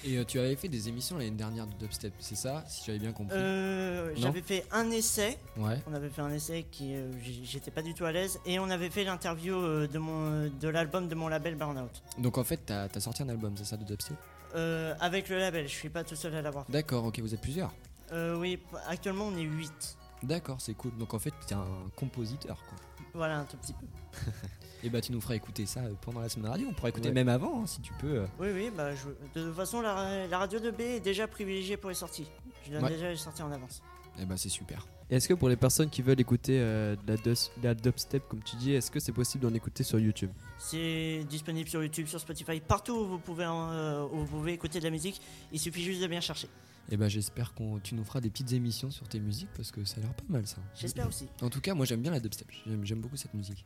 Et 0.04 0.17
euh, 0.17 0.23
tu 0.23 0.39
avais 0.39 0.56
fait 0.56 0.67
des 0.67 0.88
émissions 0.88 1.17
l'année 1.17 1.32
dernière 1.32 1.65
de 1.65 1.73
dubstep, 1.73 2.13
c'est 2.19 2.36
ça, 2.36 2.63
si 2.67 2.84
j'avais 2.86 2.99
bien 2.99 3.12
compris 3.12 3.36
Euh, 3.38 4.12
J'avais 4.15 4.41
fait 4.41 4.65
un 4.71 4.91
essai. 4.91 5.38
Ouais. 5.58 5.82
On 5.88 5.93
avait 5.93 6.10
fait 6.10 6.21
un 6.21 6.32
essai 6.32 6.65
qui 6.69 6.93
euh, 6.95 7.12
j'étais 7.43 7.71
pas 7.71 7.82
du 7.82 7.93
tout 7.93 8.06
à 8.06 8.12
l'aise 8.12 8.39
et 8.45 8.60
on 8.60 8.69
avait 8.69 8.89
fait 8.91 9.04
l'interview 9.04 9.88
de 9.88 9.97
mon 9.97 10.47
de 10.47 10.67
l'album 10.67 11.08
de 11.08 11.15
mon 11.15 11.28
label 11.28 11.56
Burnout. 11.56 12.04
Donc 12.19 12.38
en 12.38 12.43
fait, 12.43 12.62
t'as 12.65 12.88
as 12.93 12.99
sorti 12.99 13.23
un 13.23 13.30
album, 13.30 13.54
c'est 13.58 13.65
ça, 13.65 13.78
de 13.78 13.84
dubstep? 13.84 14.17
Euh, 14.56 14.93
avec 14.99 15.28
le 15.30 15.38
label, 15.39 15.67
je 15.67 15.73
suis 15.73 15.89
pas 15.89 16.04
tout 16.04 16.15
seul 16.15 16.34
à 16.36 16.41
l'avoir. 16.41 16.65
D'accord, 16.69 17.04
ok, 17.06 17.19
vous 17.19 17.34
êtes 17.34 17.41
plusieurs. 17.41 17.73
Euh, 18.12 18.38
oui, 18.38 18.60
actuellement 18.88 19.25
on 19.25 19.38
est 19.38 19.41
8. 19.43 19.97
D'accord, 20.23 20.62
c'est 20.62 20.75
cool. 20.75 20.95
Donc 20.97 21.13
en 21.13 21.19
fait, 21.19 21.34
t'es 21.47 21.56
un 21.56 21.65
compositeur, 21.95 22.58
quoi. 22.69 22.78
Voilà, 23.15 23.39
un 23.39 23.45
tout 23.45 23.58
petit 23.58 23.73
peu. 23.73 23.86
Et 24.84 24.89
bah, 24.89 25.01
tu 25.01 25.12
nous 25.12 25.21
feras 25.21 25.36
écouter 25.36 25.65
ça 25.65 25.80
euh, 25.80 25.93
pendant 26.01 26.19
la 26.21 26.30
semaine 26.30 26.51
radio. 26.51 26.67
On 26.69 26.73
pourra 26.73 26.89
écouter 26.89 27.08
Ouais. 27.08 27.13
même 27.15 27.30
avant, 27.30 27.62
hein, 27.63 27.65
si 27.65 27.82
tu 27.82 27.91
peux. 27.93 28.17
euh. 28.19 28.25
Oui, 28.39 28.49
oui, 28.54 28.71
bah 28.75 28.93
je- 28.93 29.08
de 29.39 29.45
toute 29.47 29.56
façon 29.56 29.82
la, 29.82 30.28
la 30.28 30.38
radio 30.38 30.60
de 30.60 30.69
B 30.69 30.82
est 30.82 30.99
déjà 30.99 31.28
privilégiée 31.28 31.78
pour 31.78 31.89
les 31.89 31.95
sorties. 31.95 32.28
Je 32.65 32.71
donne 32.71 32.84
Ouais. 32.84 32.91
déjà 32.91 33.10
les 33.10 33.15
sorties 33.15 33.41
en 33.41 33.51
avance. 33.51 33.82
Et 34.21 34.25
bah, 34.25 34.38
c'est 34.38 34.49
super. 34.49 34.86
Et 35.10 35.15
est-ce 35.17 35.28
que 35.28 35.34
pour 35.34 35.49
les 35.49 35.56
personnes 35.56 35.89
qui 35.89 36.01
veulent 36.01 36.19
écouter 36.19 36.60
euh, 36.60 36.95
de, 36.95 37.12
la 37.13 37.17
dus- 37.17 37.49
de 37.58 37.63
la 37.63 37.73
dubstep, 37.73 38.28
comme 38.28 38.41
tu 38.43 38.56
dis, 38.58 38.73
est-ce 38.73 38.89
que 38.91 38.99
c'est 38.99 39.12
possible 39.12 39.47
d'en 39.47 39.54
écouter 39.54 39.84
sur 39.84 39.99
YouTube? 39.99 40.32
C'est 40.58 41.23
disponible 41.30 41.69
sur 41.69 41.82
YouTube, 41.84 42.08
sur 42.08 42.19
Spotify, 42.19 42.60
partout 42.60 42.93
où 42.93 43.06
vous 43.08 43.19
pouvez, 43.19 43.45
en- 43.45 43.69
euh, 43.71 44.04
où 44.12 44.19
vous 44.19 44.25
pouvez 44.38 44.54
écouter 44.54 44.80
de 44.80 44.84
la 44.86 44.89
musique. 44.91 45.21
Il 45.51 45.60
suffit 45.60 45.84
juste 45.84 46.01
de 46.01 46.08
bien 46.08 46.21
chercher. 46.21 46.47
Et 46.91 46.97
bah, 46.97 47.07
j'espère 47.07 47.53
que 47.55 47.79
tu 47.79 47.95
nous 47.95 48.03
feras 48.03 48.21
des 48.21 48.29
petites 48.29 48.53
émissions 48.53 48.91
sur 48.91 49.07
tes 49.07 49.19
musiques 49.19 49.49
parce 49.55 49.71
que 49.71 49.83
ça 49.83 49.97
a 49.97 50.01
l'air 50.01 50.13
pas 50.13 50.23
mal 50.29 50.45
ça. 50.45 50.57
J'espère 50.75 51.07
aussi. 51.07 51.27
En 51.41 51.49
tout 51.49 51.61
cas, 51.61 51.73
moi 51.73 51.85
j'aime 51.85 52.01
bien 52.01 52.11
la 52.11 52.19
dubstep. 52.19 52.47
J'aime 52.83 52.99
beaucoup 52.99 53.17
cette 53.17 53.33
musique. 53.33 53.65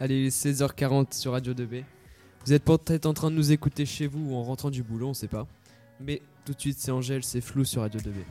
Allez, 0.00 0.20
il 0.20 0.26
est 0.26 0.44
16h40 0.44 1.14
sur 1.14 1.32
Radio 1.32 1.52
2B. 1.52 1.84
Vous 2.46 2.52
êtes 2.52 2.64
peut-être 2.64 3.06
en 3.06 3.14
train 3.14 3.30
de 3.30 3.36
nous 3.36 3.52
écouter 3.52 3.84
chez 3.84 4.06
vous 4.06 4.30
ou 4.30 4.34
en 4.36 4.42
rentrant 4.42 4.70
du 4.70 4.82
boulot, 4.82 5.08
on 5.08 5.14
sait 5.14 5.28
pas. 5.28 5.46
Mais 6.00 6.22
tout 6.44 6.54
de 6.54 6.60
suite, 6.60 6.78
c'est 6.78 6.92
Angèle, 6.92 7.24
c'est 7.24 7.40
flou 7.40 7.64
sur 7.64 7.82
Radio 7.82 8.00
2B. 8.00 8.22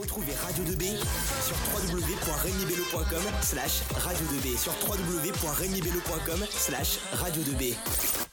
Retrouvez 0.00 0.32
Radio 0.34 0.64
2B 0.64 0.96
sur 1.44 1.56
www.regnibello.com 1.94 3.22
slash 3.42 3.82
radio 3.90 4.26
2B 4.26 4.56
sur 4.56 4.72
www.regnibello.com 4.88 6.46
slash 6.50 6.98
radio 7.12 7.42
2B. 7.42 8.29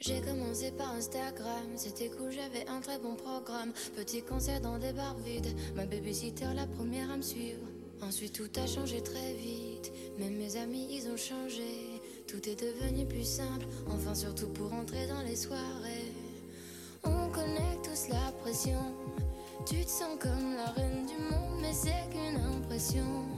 J'ai 0.00 0.20
commencé 0.20 0.70
par 0.70 0.92
Instagram, 0.92 1.66
c'était 1.74 2.08
cool, 2.08 2.30
j'avais 2.30 2.64
un 2.68 2.80
très 2.80 3.00
bon 3.00 3.16
programme. 3.16 3.72
Petit 3.96 4.22
concert 4.22 4.60
dans 4.60 4.78
des 4.78 4.92
bars 4.92 5.16
vides, 5.24 5.52
ma 5.74 5.86
babysitter 5.86 6.54
la 6.54 6.68
première 6.68 7.10
à 7.10 7.16
me 7.16 7.22
suivre. 7.22 7.66
Ensuite 8.00 8.34
tout 8.34 8.60
a 8.60 8.66
changé 8.68 9.02
très 9.02 9.34
vite, 9.34 9.92
même 10.16 10.36
mes 10.36 10.56
amis 10.56 10.86
ils 10.88 11.08
ont 11.08 11.16
changé. 11.16 12.00
Tout 12.28 12.48
est 12.48 12.54
devenu 12.54 13.06
plus 13.06 13.26
simple, 13.26 13.66
enfin 13.88 14.14
surtout 14.14 14.46
pour 14.50 14.72
entrer 14.72 15.08
dans 15.08 15.22
les 15.22 15.34
soirées. 15.34 16.12
On 17.02 17.28
connaît 17.30 17.78
tous 17.82 18.08
la 18.08 18.30
pression, 18.40 18.94
tu 19.66 19.84
te 19.84 19.90
sens 19.90 20.16
comme 20.20 20.54
la 20.54 20.70
reine 20.80 21.06
du 21.06 21.20
monde, 21.24 21.60
mais 21.60 21.72
c'est 21.72 22.08
qu'une 22.12 22.40
impression. 22.40 23.37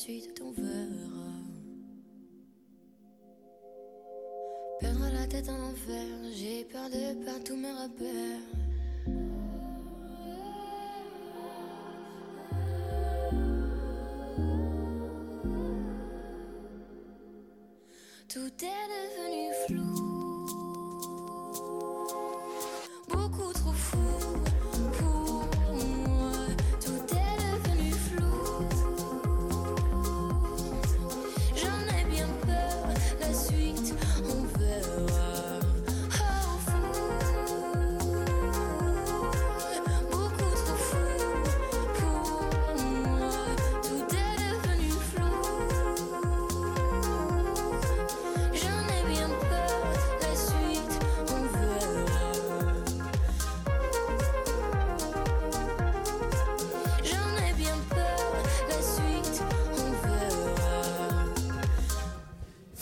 Suite 0.00 0.40
on 0.42 0.50
verra. 0.52 1.28
Perdre 4.80 5.10
la 5.12 5.26
tête 5.26 5.48
en 5.50 5.60
enfer, 5.70 6.06
j'ai 6.34 6.64
peur 6.64 6.88
de 6.88 7.22
perdre 7.22 7.44
tous 7.44 7.56
mes 7.56 7.70
repères. 7.70 8.40
Tout 18.26 18.52
est 18.64 18.86
devenu 18.96 19.52
flou, 19.66 20.19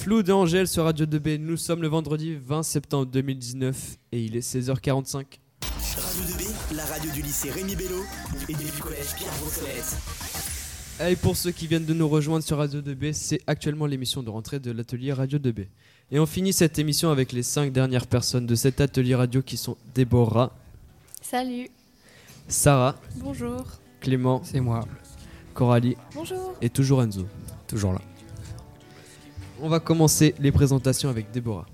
Flou 0.09 0.23
d'Angèle 0.23 0.67
sur 0.67 0.85
Radio 0.85 1.05
2B. 1.05 1.37
Nous 1.37 1.59
sommes 1.59 1.83
le 1.83 1.89
vendredi 1.89 2.35
20 2.35 2.63
septembre 2.63 3.05
2019 3.13 3.99
et 4.13 4.23
il 4.25 4.37
est 4.37 4.41
16h45. 4.41 5.13
Radio 5.13 6.23
2B, 6.25 6.77
la 6.77 6.85
radio 6.87 7.11
du 7.13 7.21
lycée 7.21 7.51
Rémi 7.51 7.77
Bello 7.77 8.03
et 8.49 8.55
du 8.55 8.73
collège 8.81 9.15
Pierre 9.19 9.31
Brossolette. 9.39 9.99
Et 11.11 11.15
pour 11.15 11.37
ceux 11.37 11.51
qui 11.51 11.67
viennent 11.67 11.85
de 11.85 11.93
nous 11.93 12.09
rejoindre 12.09 12.43
sur 12.43 12.57
Radio 12.57 12.81
2B, 12.81 13.13
c'est 13.13 13.43
actuellement 13.47 13.85
l'émission 13.85 14.23
de 14.23 14.31
rentrée 14.31 14.59
de 14.59 14.71
l'atelier 14.71 15.13
Radio 15.13 15.39
2B. 15.39 15.67
Et 16.11 16.19
on 16.19 16.25
finit 16.25 16.55
cette 16.55 16.79
émission 16.79 17.11
avec 17.11 17.33
les 17.33 17.43
cinq 17.43 17.71
dernières 17.71 18.07
personnes 18.07 18.47
de 18.47 18.55
cet 18.55 18.81
atelier 18.81 19.15
radio 19.15 19.43
qui 19.43 19.59
sont 19.59 19.77
Déborah, 19.95 20.57
Salut. 21.21 21.69
Sarah, 22.49 22.97
Bonjour. 23.17 23.63
Clément, 24.01 24.41
c'est 24.43 24.61
moi, 24.61 24.89
Coralie 25.53 25.99
Bonjour. 26.15 26.55
et 26.63 26.71
toujours 26.71 27.03
Enzo. 27.03 27.27
Toujours 27.67 27.93
là. 27.93 28.01
On 29.61 29.69
va 29.69 29.81
commencer 29.81 30.35
les 30.39 30.53
présentations 30.53 31.09
avec 31.11 31.31
Déborah. 31.31 31.67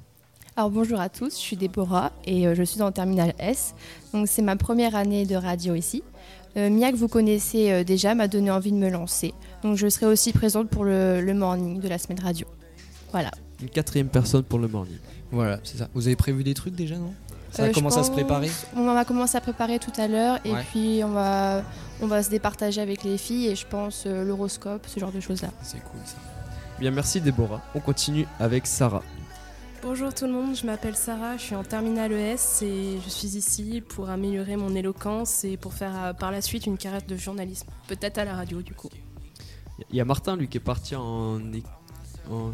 Alors 0.57 0.71
bonjour 0.71 1.01
à 1.01 1.09
tous, 1.09 1.33
je 1.35 1.41
suis 1.41 1.57
Déborah 1.57 2.13
et 2.25 2.47
euh, 2.47 2.55
je 2.55 2.63
suis 2.63 2.81
en 2.81 2.93
terminale 2.93 3.35
S. 3.39 3.75
Donc 4.13 4.29
c'est 4.29 4.43
ma 4.43 4.57
première 4.57 4.95
année 4.95 5.27
de 5.27 5.35
radio 5.35 5.75
ici. 5.75 6.03
Euh, 6.57 6.71
Mia 6.71 6.93
que 6.93 6.97
vous 6.97 7.09
connaissez 7.09 7.73
euh, 7.73 7.83
déjà 7.85 8.15
m'a 8.15 8.29
donné 8.29 8.51
envie 8.53 8.71
de 8.71 8.77
me 8.77 8.89
lancer. 8.89 9.35
Donc 9.63 9.77
je 9.77 9.89
serai 9.89 10.07
aussi 10.07 10.33
présente 10.33 10.69
pour 10.71 10.85
le, 10.85 11.21
le 11.21 11.35
morning 11.35 11.81
de 11.81 11.89
la 11.89 11.99
semaine 11.99 12.21
radio. 12.21 12.47
Voilà. 13.11 13.33
Une 13.61 13.69
quatrième 13.69 14.09
personne 14.09 14.45
pour 14.45 14.61
le 14.61 14.69
morning. 14.69 14.97
Voilà, 15.33 15.59
c'est 15.65 15.79
ça. 15.79 15.89
Vous 15.95 16.07
avez 16.07 16.17
prévu 16.17 16.45
des 16.45 16.55
trucs 16.55 16.75
déjà, 16.77 16.97
non? 16.97 17.13
Ça 17.51 17.65
Euh, 17.65 17.73
commencé 17.73 17.99
à 17.99 18.05
se 18.05 18.11
préparer? 18.13 18.51
On 18.77 18.85
va 18.85 19.05
commencer 19.05 19.37
à 19.37 19.41
préparer 19.41 19.79
tout 19.81 19.93
à 19.97 20.07
l'heure 20.09 20.39
et 20.45 20.53
Ouais. 20.53 20.63
puis 20.71 21.03
on 21.05 21.11
va, 21.11 21.63
on 22.01 22.07
va 22.07 22.23
se 22.23 22.31
départager 22.31 22.81
avec 22.81 23.03
les 23.03 23.19
filles 23.19 23.49
et 23.49 23.57
je 23.57 23.67
pense 23.67 24.05
euh, 24.07 24.25
l'horoscope, 24.25 24.87
ce 24.87 25.01
genre 25.01 25.13
de 25.13 25.21
choses 25.21 25.43
là. 25.43 25.49
C'est 25.63 25.79
cool 25.83 26.01
ça. 26.05 26.17
Bien, 26.79 26.91
merci 26.91 27.21
Déborah. 27.21 27.63
On 27.75 27.81
continue 27.81 28.27
avec 28.39 28.67
Sarah. 28.67 29.03
Bonjour 29.83 30.15
tout 30.15 30.25
le 30.25 30.33
monde, 30.33 30.57
je 30.57 30.65
m'appelle 30.65 30.97
Sarah, 30.97 31.37
je 31.37 31.43
suis 31.43 31.55
en 31.55 31.63
terminale 31.63 32.11
ES 32.13 32.63
et 32.65 32.99
je 33.05 33.11
suis 33.11 33.37
ici 33.37 33.83
pour 33.87 34.09
améliorer 34.09 34.57
mon 34.57 34.75
éloquence 34.75 35.45
et 35.45 35.59
pour 35.59 35.75
faire 35.75 35.93
euh, 36.05 36.13
par 36.15 36.31
la 36.31 36.41
suite 36.41 36.65
une 36.65 36.79
carrière 36.79 37.03
de 37.07 37.17
journalisme, 37.17 37.67
peut-être 37.87 38.17
à 38.17 38.25
la 38.25 38.35
radio 38.35 38.63
du 38.63 38.73
coup. 38.73 38.89
Il 39.91 39.97
y 39.97 40.01
a 40.01 40.07
Martin, 40.07 40.37
lui, 40.37 40.49
qui 40.49 40.57
est 40.57 40.61
parti 40.61 40.97
en. 40.97 41.39
en- 42.31 42.53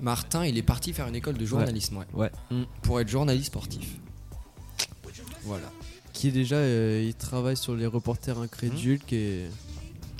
Martin, 0.00 0.46
il 0.46 0.56
est 0.56 0.62
parti 0.62 0.92
faire 0.94 1.08
une 1.08 1.14
école 1.16 1.36
de 1.36 1.44
journalisme, 1.44 1.98
ouais. 1.98 2.06
Ouais. 2.14 2.30
Mm, 2.50 2.62
Pour 2.82 3.00
être 3.00 3.08
journaliste 3.08 3.46
sportif. 3.48 3.96
Voilà. 5.44 5.70
Qui 6.14 6.28
est 6.28 6.32
déjà. 6.32 6.56
euh, 6.56 7.02
il 7.06 7.14
travaille 7.14 7.56
sur 7.56 7.74
les 7.76 7.86
reporters 7.86 8.38
incrédules, 8.38 9.00
qui, 9.00 9.16
est- 9.16 9.50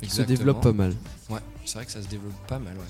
qui 0.02 0.10
se 0.10 0.20
développe 0.22 0.60
pas 0.62 0.72
mal. 0.72 0.92
Ouais, 1.30 1.40
c'est 1.64 1.78
vrai 1.78 1.86
que 1.86 1.92
ça 1.92 2.02
se 2.02 2.08
développe 2.08 2.34
pas 2.46 2.58
mal, 2.58 2.74
ouais. 2.76 2.82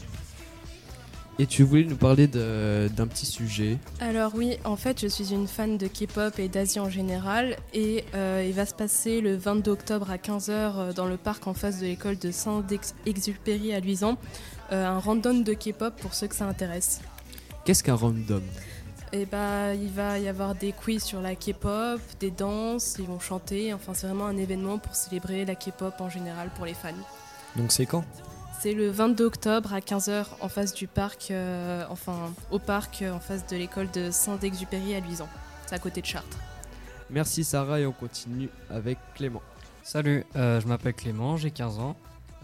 Et 1.38 1.46
tu 1.46 1.64
voulais 1.64 1.84
nous 1.84 1.96
parler 1.96 2.26
d'un 2.26 3.06
petit 3.06 3.26
sujet. 3.26 3.76
Alors 4.00 4.32
oui, 4.34 4.56
en 4.64 4.76
fait 4.76 5.00
je 5.00 5.06
suis 5.06 5.34
une 5.34 5.46
fan 5.46 5.76
de 5.76 5.86
K-pop 5.86 6.38
et 6.38 6.48
d'Asie 6.48 6.80
en 6.80 6.88
général 6.88 7.56
et 7.74 8.04
euh, 8.14 8.44
il 8.46 8.54
va 8.54 8.64
se 8.64 8.74
passer 8.74 9.20
le 9.20 9.36
22 9.36 9.70
octobre 9.70 10.10
à 10.10 10.16
15h 10.16 10.94
dans 10.94 11.04
le 11.04 11.18
parc 11.18 11.46
en 11.46 11.52
face 11.52 11.80
de 11.80 11.86
l'école 11.86 12.16
de 12.16 12.30
Saint-Exupéry 12.30 13.74
à 13.74 13.80
Luisan, 13.80 14.16
euh, 14.72 14.86
un 14.86 14.98
random 14.98 15.44
de 15.44 15.52
K-pop 15.52 15.94
pour 16.00 16.14
ceux 16.14 16.26
que 16.26 16.34
ça 16.34 16.46
intéresse. 16.46 17.02
Qu'est-ce 17.66 17.82
qu'un 17.82 17.96
random? 17.96 18.42
Et 19.12 19.26
bah, 19.26 19.74
il 19.74 19.90
va 19.90 20.18
y 20.18 20.28
avoir 20.28 20.54
des 20.54 20.72
quiz 20.72 21.02
sur 21.02 21.20
la 21.20 21.34
K-pop, 21.34 22.00
des 22.18 22.30
danses, 22.30 22.96
ils 22.98 23.06
vont 23.06 23.20
chanter. 23.20 23.72
Enfin, 23.72 23.92
c'est 23.94 24.06
vraiment 24.06 24.26
un 24.26 24.36
événement 24.36 24.78
pour 24.78 24.94
célébrer 24.94 25.44
la 25.44 25.54
K-pop 25.54 25.94
en 26.00 26.08
général 26.08 26.50
pour 26.56 26.64
les 26.64 26.74
fans. 26.74 26.90
Donc 27.56 27.72
c'est 27.72 27.86
quand? 27.86 28.04
C'est 28.60 28.72
le 28.72 28.90
22 28.90 29.24
octobre 29.26 29.72
à 29.74 29.80
15h 29.80 30.26
en 30.40 30.48
face 30.48 30.74
du 30.74 30.86
parc, 30.86 31.30
euh, 31.30 31.84
enfin 31.90 32.32
au 32.50 32.58
parc 32.58 33.02
euh, 33.02 33.12
en 33.12 33.20
face 33.20 33.46
de 33.46 33.56
l'école 33.56 33.90
de 33.92 34.10
Saint-Exupéry 34.10 34.94
à 34.94 35.00
Luisan. 35.00 35.28
C'est 35.66 35.74
à 35.74 35.78
côté 35.78 36.00
de 36.00 36.06
Chartres. 36.06 36.38
Merci 37.10 37.44
Sarah 37.44 37.80
et 37.80 37.86
on 37.86 37.92
continue 37.92 38.48
avec 38.70 38.98
Clément. 39.14 39.42
Salut, 39.82 40.24
euh, 40.34 40.60
je 40.60 40.66
m'appelle 40.66 40.94
Clément, 40.94 41.36
j'ai 41.36 41.50
15 41.50 41.78
ans. 41.78 41.96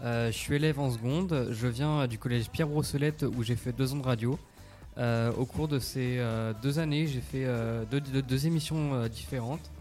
Euh, 0.03 0.31
je 0.31 0.37
suis 0.37 0.55
élève 0.55 0.79
en 0.79 0.91
seconde. 0.91 1.47
Je 1.51 1.67
viens 1.67 2.07
du 2.07 2.17
collège 2.17 2.49
Pierre 2.49 2.67
Brossolette 2.67 3.23
où 3.23 3.43
j'ai 3.43 3.55
fait 3.55 3.73
deux 3.73 3.91
ans 3.93 3.97
de 3.97 4.05
radio. 4.05 4.39
Euh, 4.97 5.31
au 5.33 5.45
cours 5.45 5.67
de 5.67 5.79
ces 5.79 6.17
euh, 6.19 6.53
deux 6.61 6.77
années, 6.79 7.07
j'ai 7.07 7.19
fait 7.21 7.43
euh, 7.45 7.83
deux, 7.89 7.99
deux- 7.99 8.21
deux 8.21 8.45
émissions 8.47 8.93
euh, 8.93 9.07
différentes. 9.09 9.71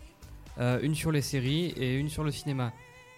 Euh, 0.59 0.81
une 0.83 0.95
sur 0.95 1.13
les 1.13 1.23
séries 1.23 1.67
et 1.77 1.97
une 1.97 2.09
sur 2.09 2.25
le 2.25 2.31
cinéma. 2.33 2.73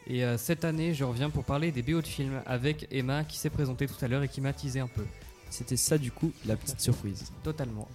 Et 0.07 0.25
euh, 0.25 0.37
cette 0.37 0.65
année, 0.65 0.93
je 0.93 1.05
reviens 1.05 1.31
pour 1.31 1.45
parler 1.45 1.73
des 1.73 1.83
BO 1.83 2.01
de 2.03 2.07
films 2.07 2.43
avec 2.47 2.87
Emma 2.91 3.25
qui 3.25 3.39
s'est 3.39 3.51
présentée 3.51 3.87
tout 3.87 4.03
à 4.05 4.09
l'heure 4.09 4.23
et 4.23 4.29
qui 4.29 4.41
m'a 4.41 4.53
teasé 4.53 4.81
un 4.81 4.87
peu. 4.87 5.05
C'était 5.51 5.77
ça 5.77 5.99
du 5.99 6.11
coup, 6.11 6.33
la 6.47 6.57
petite 6.57 6.81
surprise. 6.81 7.25
Totalement. 7.43 7.89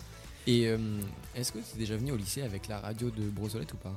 Et 0.47 0.67
euh, 0.67 0.77
est-ce 1.35 1.51
que 1.51 1.59
tu 1.59 1.75
es 1.75 1.77
déjà 1.77 1.97
venu 1.97 2.11
au 2.11 2.15
lycée 2.15 2.41
avec 2.41 2.67
la 2.67 2.79
radio 2.79 3.11
de 3.11 3.23
Brossolette 3.29 3.73
ou 3.73 3.77
pas? 3.77 3.93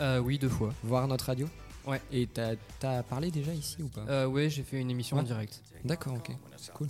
Euh, 0.00 0.18
oui, 0.18 0.38
deux 0.38 0.48
fois. 0.48 0.72
Voir 0.82 1.06
notre 1.08 1.26
radio? 1.26 1.46
Ouais. 1.86 2.00
Et 2.12 2.26
t'as 2.26 2.54
as 2.82 3.02
parlé 3.02 3.30
déjà 3.30 3.52
ici 3.52 3.82
ou 3.82 3.88
pas? 3.88 4.04
Euh, 4.08 4.26
ouais, 4.26 4.48
j'ai 4.48 4.62
fait 4.62 4.80
une 4.80 4.90
émission 4.90 5.18
en 5.18 5.22
direct. 5.22 5.60
D'accord, 5.84 6.14
ok. 6.14 6.30
C'est 6.56 6.72
cool. 6.72 6.88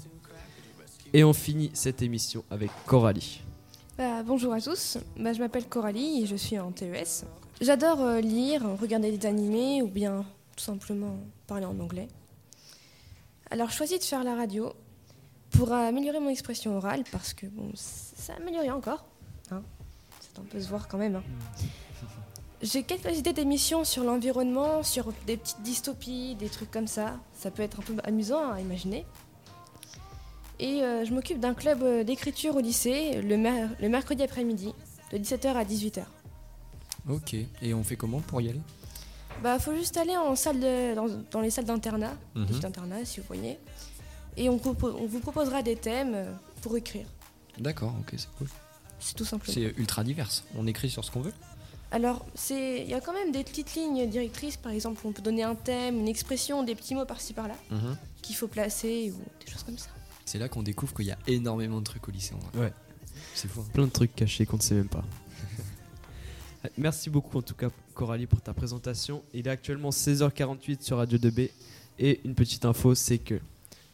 Et 1.12 1.24
on 1.24 1.32
finit 1.32 1.70
cette 1.74 2.02
émission 2.02 2.44
avec 2.50 2.70
Coralie. 2.86 3.40
Bah, 3.98 4.22
bonjour 4.22 4.52
à 4.52 4.60
tous, 4.60 4.98
bah, 5.18 5.32
je 5.32 5.40
m'appelle 5.40 5.66
Coralie 5.66 6.22
et 6.22 6.26
je 6.26 6.36
suis 6.36 6.58
en 6.58 6.70
TES. 6.70 7.24
J'adore 7.60 8.00
euh, 8.00 8.20
lire, 8.20 8.62
regarder 8.80 9.10
des 9.16 9.26
animés 9.26 9.82
ou 9.82 9.88
bien 9.88 10.24
tout 10.60 10.66
simplement 10.66 11.16
parler 11.46 11.64
en 11.64 11.78
anglais. 11.80 12.08
Alors 13.50 13.70
je 13.70 13.74
choisis 13.76 13.98
de 13.98 14.04
faire 14.04 14.22
la 14.24 14.34
radio 14.36 14.74
pour 15.52 15.72
améliorer 15.72 16.20
mon 16.20 16.28
expression 16.28 16.76
orale 16.76 17.02
parce 17.10 17.32
que 17.32 17.46
bon, 17.46 17.70
ça 17.74 18.34
amélioré 18.34 18.70
encore. 18.70 19.06
Hein 19.50 19.62
ça 20.20 20.42
peut 20.50 20.60
se 20.60 20.68
voir 20.68 20.86
quand 20.86 20.98
même. 20.98 21.16
hein. 21.16 21.22
J'ai 22.62 22.82
quelques 22.82 23.16
idées 23.16 23.32
d'émissions 23.32 23.84
sur 23.84 24.04
l'environnement, 24.04 24.82
sur 24.82 25.12
des 25.26 25.38
petites 25.38 25.62
dystopies, 25.62 26.34
des 26.34 26.50
trucs 26.50 26.70
comme 26.70 26.86
ça. 26.86 27.18
Ça 27.32 27.50
peut 27.50 27.62
être 27.62 27.80
un 27.80 27.82
peu 27.82 27.94
amusant 28.04 28.52
à 28.52 28.60
imaginer. 28.60 29.06
Et 30.58 30.82
euh, 30.82 31.06
je 31.06 31.14
m'occupe 31.14 31.40
d'un 31.40 31.54
club 31.54 31.82
euh, 31.82 32.04
d'écriture 32.04 32.54
au 32.56 32.60
lycée 32.60 33.22
le, 33.22 33.38
mer- 33.38 33.70
le 33.80 33.88
mercredi 33.88 34.22
après-midi, 34.22 34.74
de 35.10 35.16
17h 35.16 35.54
à 35.54 35.64
18h. 35.64 36.02
Ok. 37.08 37.34
Et 37.62 37.72
on 37.72 37.82
fait 37.82 37.96
comment 37.96 38.20
pour 38.20 38.42
y 38.42 38.50
aller? 38.50 38.60
Bah, 39.42 39.58
faut 39.58 39.74
juste 39.74 39.96
aller 39.96 40.16
en 40.16 40.36
salle 40.36 40.60
de, 40.60 40.94
dans, 40.94 41.06
dans 41.30 41.40
les 41.40 41.50
salles 41.50 41.64
d'internat, 41.64 42.14
Mhm. 42.34 42.46
des 42.46 42.64
internats 42.66 43.04
si 43.04 43.20
vous 43.20 43.26
voyez, 43.26 43.58
et 44.36 44.48
on, 44.48 44.56
vous 44.56 45.20
proposera 45.20 45.62
des 45.62 45.76
thèmes 45.76 46.12
euh, 46.14 46.32
pour 46.62 46.76
écrire. 46.76 47.06
D'accord, 47.58 47.94
ok, 48.00 48.14
c'est 48.16 48.28
cool. 48.38 48.48
C'est 48.98 49.14
tout 49.14 49.24
simplement. 49.24 49.52
C'est 49.54 49.74
ultra 49.78 50.04
divers. 50.04 50.28
On 50.56 50.66
écrit 50.66 50.90
sur 50.90 51.04
ce 51.04 51.10
qu'on 51.10 51.22
veut 51.22 51.32
Alors, 51.90 52.24
c'est, 52.34 52.82
il 52.82 52.88
y 52.88 52.94
a 52.94 53.00
quand 53.00 53.14
même 53.14 53.32
des 53.32 53.42
petites 53.44 53.74
lignes 53.74 54.08
directrices, 54.08 54.56
par 54.58 54.72
exemple, 54.72 55.00
on 55.06 55.12
peut 55.12 55.22
donner 55.22 55.42
un 55.42 55.54
thème, 55.54 55.98
une 55.98 56.08
expression, 56.08 56.62
des 56.62 56.74
petits 56.74 56.94
mots 56.94 57.06
par-ci 57.06 57.32
par-là, 57.32 57.54
Mhm. 57.70 57.96
qu'il 58.22 58.36
faut 58.36 58.46
placer 58.48 59.12
ou 59.16 59.20
des 59.44 59.50
choses 59.50 59.62
comme 59.62 59.78
ça. 59.78 59.88
C'est 60.26 60.38
là 60.38 60.48
qu'on 60.48 60.62
découvre 60.62 60.94
qu'il 60.94 61.06
y 61.06 61.10
a 61.12 61.18
énormément 61.26 61.78
de 61.80 61.84
trucs 61.84 62.06
au 62.06 62.10
lycée. 62.12 62.34
En 62.34 62.58
vrai. 62.58 62.66
Ouais. 62.66 62.72
C'est 63.34 63.48
fou. 63.48 63.60
hein. 63.62 63.70
Plein 63.72 63.86
de 63.86 63.90
trucs 63.90 64.14
cachés 64.14 64.44
qu'on 64.46 64.58
ne 64.58 64.62
sait 64.62 64.74
même 64.74 64.88
pas. 64.88 65.02
Merci 66.78 67.08
beaucoup 67.10 67.38
en 67.38 67.42
tout 67.42 67.54
cas 67.54 67.68
Coralie 68.00 68.24
pour 68.24 68.40
ta 68.40 68.54
présentation. 68.54 69.22
Il 69.34 69.46
est 69.46 69.50
actuellement 69.50 69.90
16h48 69.90 70.80
sur 70.80 70.96
Radio 70.96 71.18
2B 71.18 71.50
et 71.98 72.20
une 72.24 72.34
petite 72.34 72.64
info 72.64 72.94
c'est 72.94 73.18
que 73.18 73.34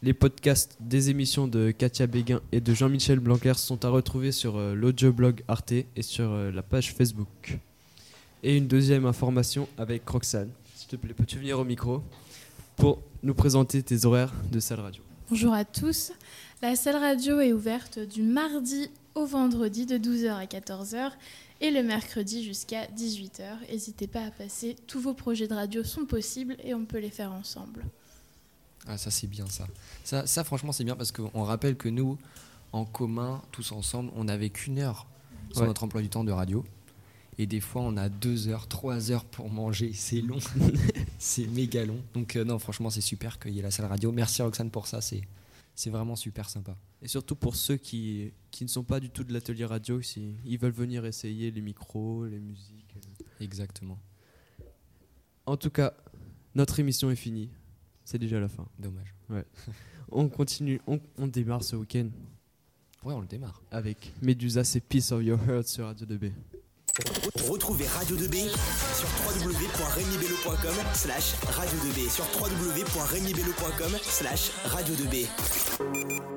les 0.01 0.13
podcasts 0.13 0.77
des 0.79 1.09
émissions 1.09 1.45
de 1.45 1.71
Katia 1.71 2.07
Béguin 2.07 2.39
et 2.53 2.61
de 2.61 2.73
Jean-Michel 2.73 3.19
Blanquer 3.19 3.55
sont 3.55 3.83
à 3.83 3.89
retrouver 3.89 4.31
sur 4.31 4.55
euh, 4.55 4.75
l'audioblog 4.75 5.43
Arte 5.49 5.73
et 5.73 6.01
sur 6.01 6.31
euh, 6.31 6.51
la 6.51 6.61
page 6.61 6.93
Facebook. 6.93 7.59
Et 8.43 8.55
une 8.55 8.69
deuxième 8.69 9.05
information 9.05 9.67
avec 9.77 10.07
Roxane. 10.07 10.51
S'il 10.73 10.87
te 10.87 10.95
plaît, 10.95 11.13
peux-tu 11.13 11.39
venir 11.39 11.59
au 11.59 11.65
micro 11.65 12.01
pour 12.77 13.01
nous 13.23 13.33
présenter 13.33 13.83
tes 13.83 14.05
horaires 14.05 14.33
de 14.49 14.61
salle 14.61 14.79
radio? 14.79 15.03
Bonjour 15.29 15.51
à 15.51 15.65
tous. 15.65 16.13
La 16.61 16.77
salle 16.77 16.95
radio 16.95 17.41
est 17.41 17.51
ouverte 17.51 17.99
du 17.99 18.21
mardi 18.21 18.89
au 19.15 19.25
vendredi 19.25 19.85
de 19.85 19.97
12h 19.97 20.29
à 20.29 20.45
14h 20.45 21.11
et 21.61 21.71
le 21.71 21.83
mercredi 21.83 22.43
jusqu'à 22.43 22.85
18h. 22.87 23.69
N'hésitez 23.69 24.07
pas 24.07 24.23
à 24.25 24.31
passer, 24.31 24.75
tous 24.87 24.99
vos 24.99 25.13
projets 25.13 25.47
de 25.47 25.53
radio 25.53 25.83
sont 25.83 26.05
possibles 26.05 26.55
et 26.63 26.73
on 26.73 26.85
peut 26.85 26.99
les 26.99 27.09
faire 27.09 27.31
ensemble. 27.31 27.85
Ah, 28.87 28.97
ça, 28.97 29.11
c'est 29.11 29.27
bien 29.27 29.45
ça. 29.47 29.67
Ça, 30.03 30.25
ça 30.27 30.43
franchement, 30.43 30.71
c'est 30.71 30.83
bien 30.83 30.95
parce 30.95 31.11
qu'on 31.11 31.43
rappelle 31.43 31.75
que 31.75 31.89
nous, 31.89 32.17
en 32.71 32.85
commun, 32.85 33.41
tous 33.51 33.71
ensemble, 33.71 34.11
on 34.15 34.25
n'avait 34.25 34.49
qu'une 34.49 34.79
heure 34.79 35.07
sur 35.51 35.61
Ouais. 35.61 35.67
notre 35.67 35.83
emploi 35.83 36.01
du 36.01 36.09
temps 36.09 36.23
de 36.23 36.31
radio. 36.31 36.63
Et 37.39 37.45
des 37.45 37.59
fois, 37.59 37.81
on 37.83 37.97
a 37.97 38.09
deux 38.09 38.47
heures, 38.47 38.67
trois 38.67 39.11
heures 39.11 39.25
pour 39.25 39.49
manger. 39.49 39.91
C'est 39.93 40.21
long. 40.21 40.39
c'est 41.19 41.45
méga 41.47 41.85
long. 41.85 41.99
Donc, 42.13 42.35
euh, 42.35 42.43
non, 42.43 42.57
franchement, 42.59 42.89
c'est 42.89 43.01
super 43.01 43.39
qu'il 43.39 43.51
y 43.53 43.59
ait 43.59 43.61
la 43.61 43.71
salle 43.71 43.85
radio. 43.85 44.11
Merci 44.11 44.41
Roxane 44.41 44.71
pour 44.71 44.87
ça. 44.87 45.01
C'est, 45.01 45.21
c'est 45.77 45.91
vraiment 45.91 46.15
super 46.15 46.49
sympa. 46.49 46.75
Et 47.03 47.07
surtout 47.07 47.35
pour 47.35 47.55
ceux 47.55 47.77
qui, 47.77 48.33
qui 48.49 48.63
ne 48.63 48.69
sont 48.69 48.83
pas 48.83 48.99
du 48.99 49.11
tout 49.11 49.23
de 49.23 49.31
l'atelier 49.31 49.63
radio, 49.65 50.01
si 50.01 50.33
ils 50.43 50.57
veulent 50.57 50.71
venir 50.71 51.05
essayer 51.05 51.51
les 51.51 51.61
micros, 51.61 52.25
les 52.25 52.39
musiques. 52.39 52.95
euh. 52.97 53.43
Exactement. 53.43 53.99
En 55.45 55.55
tout 55.55 55.69
cas, 55.69 55.93
notre 56.55 56.79
émission 56.79 57.11
est 57.11 57.15
finie. 57.15 57.51
C'est 58.03 58.17
déjà 58.17 58.39
la 58.39 58.47
fin. 58.47 58.67
Dommage. 58.79 59.13
Ouais. 59.29 59.45
on 60.11 60.27
continue, 60.29 60.81
on, 60.87 60.99
on 61.19 61.27
démarre 61.27 61.63
ce 61.63 61.75
week-end. 61.75 62.09
Ouais, 63.03 63.13
on 63.13 63.21
le 63.21 63.27
démarre. 63.27 63.61
Avec 63.69 64.11
Medusa, 64.23 64.63
c'est 64.63 64.79
Peace 64.81 65.11
of 65.11 65.23
Your 65.23 65.39
Heart 65.47 65.67
sur 65.67 65.85
Radio 65.85 66.07
2B. 66.07 66.31
Retrouvez 67.49 67.87
Radio 67.87 68.15
2B 68.15 68.49
sur 68.95 69.07
www.regnibello.com 69.25 70.75
slash 70.93 71.33
radio2b 71.51 72.09
sur 72.09 72.25
www.regnibello.com 72.39 73.97
slash 74.01 74.51
radio2b. 74.65 76.36